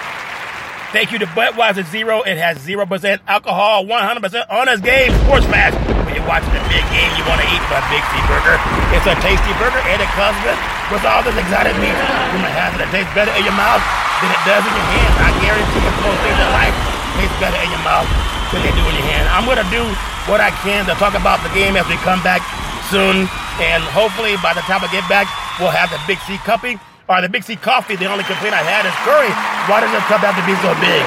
thank 0.93 1.12
you 1.12 1.19
to 1.21 1.29
Budweiser 1.33 1.85
Zero. 1.88 2.21
It 2.23 2.37
has 2.37 2.61
0% 2.61 2.85
alcohol, 3.25 3.85
100% 3.88 4.45
honest 4.53 4.85
game, 4.85 5.12
sports 5.25 5.49
match. 5.49 5.73
When 6.05 6.12
you're 6.12 6.29
watching 6.29 6.53
a 6.53 6.64
big 6.69 6.85
game, 6.93 7.11
you 7.16 7.25
want 7.25 7.40
to 7.40 7.49
eat 7.49 7.62
a 7.73 7.81
Big 7.88 8.05
C 8.05 8.14
burger. 8.29 8.57
It's 8.93 9.09
a 9.09 9.16
tasty 9.25 9.53
burger 9.57 9.81
and 9.88 9.97
it 9.97 10.11
comes 10.12 10.37
with, 10.45 10.59
with 10.93 11.05
all 11.09 11.25
this 11.25 11.37
exotic 11.40 11.73
meat. 11.81 11.97
You 12.37 12.38
might 12.45 12.53
have 12.53 12.77
it. 12.77 12.85
It 12.85 12.90
tastes 12.93 13.12
better 13.16 13.33
in 13.33 13.49
your 13.49 13.57
mouth 13.57 13.81
than 14.21 14.29
it 14.29 14.43
does 14.45 14.61
in 14.61 14.73
your 14.77 14.88
hands. 14.93 15.14
I 15.25 15.31
guarantee 15.40 15.81
you 15.81 15.93
most 16.05 16.21
things 16.21 16.37
in 16.37 16.51
life 16.53 16.77
taste 17.16 17.37
better 17.40 17.61
in 17.64 17.71
your 17.73 17.85
mouth 17.85 18.09
than 18.53 18.61
they 18.61 18.73
do 18.77 18.85
in 18.85 18.95
your 18.97 19.09
hand. 19.09 19.25
I'm 19.33 19.49
going 19.49 19.61
to 19.61 19.71
do 19.73 19.85
what 20.29 20.45
I 20.45 20.53
can 20.61 20.85
to 20.85 20.95
talk 21.01 21.16
about 21.16 21.40
the 21.40 21.53
game 21.57 21.81
as 21.81 21.88
we 21.88 21.97
come 22.05 22.21
back 22.21 22.45
soon. 22.93 23.25
And 23.61 23.81
hopefully 23.93 24.37
by 24.45 24.53
the 24.53 24.64
time 24.69 24.85
I 24.85 24.88
get 24.93 25.07
back, 25.09 25.29
we'll 25.61 25.73
have 25.73 25.88
the 25.88 26.01
Big 26.05 26.21
C 26.29 26.37
Cuppy 26.45 26.81
or 27.11 27.18
the 27.18 27.29
Big 27.29 27.42
C 27.42 27.59
Coffee. 27.59 27.99
The 27.99 28.07
only 28.07 28.23
complaint 28.23 28.55
I 28.55 28.62
had 28.62 28.87
is 28.87 28.94
Curry. 29.03 29.35
Why 29.66 29.83
does 29.83 29.90
your 29.90 30.01
cup 30.07 30.23
have 30.23 30.38
to 30.38 30.46
be 30.46 30.55
so 30.62 30.70
big? 30.79 31.03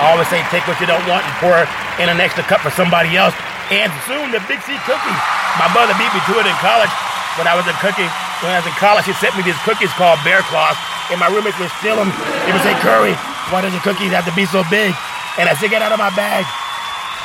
I 0.00 0.08
always 0.08 0.24
say 0.32 0.40
take 0.48 0.64
what 0.64 0.80
you 0.80 0.88
don't 0.88 1.04
want 1.04 1.28
and 1.28 1.34
pour 1.44 1.52
it 1.60 1.68
in 2.00 2.08
an 2.08 2.18
extra 2.24 2.40
cup 2.48 2.64
for 2.64 2.72
somebody 2.72 3.12
else. 3.20 3.36
And 3.68 3.92
soon 4.08 4.32
the 4.32 4.40
Big 4.48 4.64
C 4.64 4.72
cookies. 4.88 5.20
My 5.60 5.68
mother 5.76 5.92
beat 6.00 6.08
me 6.08 6.24
to 6.24 6.40
it 6.40 6.48
in 6.48 6.56
college 6.64 6.90
when 7.36 7.44
I 7.44 7.52
was 7.52 7.68
in 7.68 7.76
cookie. 7.84 8.08
When 8.40 8.48
I 8.48 8.64
was 8.64 8.66
in 8.66 8.74
college, 8.80 9.04
she 9.04 9.12
sent 9.20 9.36
me 9.36 9.44
these 9.44 9.60
cookies 9.62 9.92
called 9.92 10.18
Bear 10.24 10.40
Claws, 10.48 10.74
and 11.12 11.20
my 11.20 11.28
roommates 11.28 11.60
would 11.60 11.70
steal 11.78 12.00
them. 12.00 12.08
They 12.48 12.50
would 12.56 12.64
say, 12.64 12.72
Curry, 12.80 13.12
why 13.52 13.60
does 13.60 13.76
your 13.76 13.84
cookies 13.84 14.10
have 14.16 14.24
to 14.24 14.34
be 14.34 14.48
so 14.48 14.64
big? 14.72 14.96
And 15.36 15.46
I 15.46 15.54
say, 15.60 15.68
get 15.68 15.84
out 15.84 15.92
of 15.92 16.00
my 16.00 16.10
bag. 16.16 16.48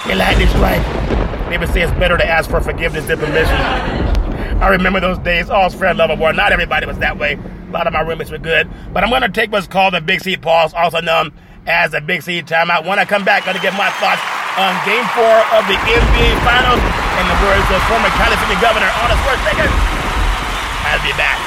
They 0.05 0.13
lightning 0.13 0.51
strike. 0.51 0.83
They 1.49 1.57
would 1.57 1.71
say 1.71 1.81
it's 1.81 1.95
better 1.95 2.19
to 2.19 2.27
ask 2.27 2.51
for 2.51 2.59
forgiveness 2.61 3.07
than 3.07 3.17
permission. 3.17 3.55
I 4.61 4.67
remember 4.69 4.99
those 4.99 5.17
days. 5.19 5.49
All's 5.49 5.73
fair, 5.73 5.89
in 5.89 5.97
love, 5.97 6.11
and 6.11 6.19
war. 6.19 6.33
Not 6.33 6.51
everybody 6.51 6.85
was 6.85 6.99
that 6.99 7.17
way. 7.17 7.39
A 7.67 7.71
lot 7.71 7.87
of 7.87 7.93
my 7.93 8.01
roommates 8.01 8.31
were 8.31 8.37
good. 8.37 8.69
But 8.93 9.03
I'm 9.03 9.09
going 9.09 9.23
to 9.23 9.29
take 9.29 9.51
what's 9.51 9.67
called 9.67 9.93
the 9.93 10.01
Big 10.01 10.21
C 10.21 10.37
pause, 10.37 10.73
also 10.73 11.01
known 11.01 11.33
as 11.67 11.91
the 11.91 12.01
Big 12.01 12.21
C 12.21 12.41
timeout. 12.41 12.87
When 12.87 12.99
I 12.99 13.05
come 13.05 13.25
back, 13.25 13.43
I'm 13.43 13.53
going 13.53 13.57
to 13.57 13.61
get 13.61 13.75
my 13.75 13.91
thoughts 13.99 14.21
on 14.57 14.73
Game 14.87 15.05
4 15.13 15.23
of 15.59 15.63
the 15.67 15.77
NBA 15.77 16.29
Finals 16.47 16.81
and 16.81 17.25
the 17.27 17.37
words 17.45 17.67
of 17.69 17.79
former 17.91 18.09
California 18.15 18.57
Governor 18.61 18.89
Arnold 19.03 19.19
Schwarzenegger. 19.21 19.69
I'll 20.87 21.03
be 21.03 21.11
back. 21.19 21.46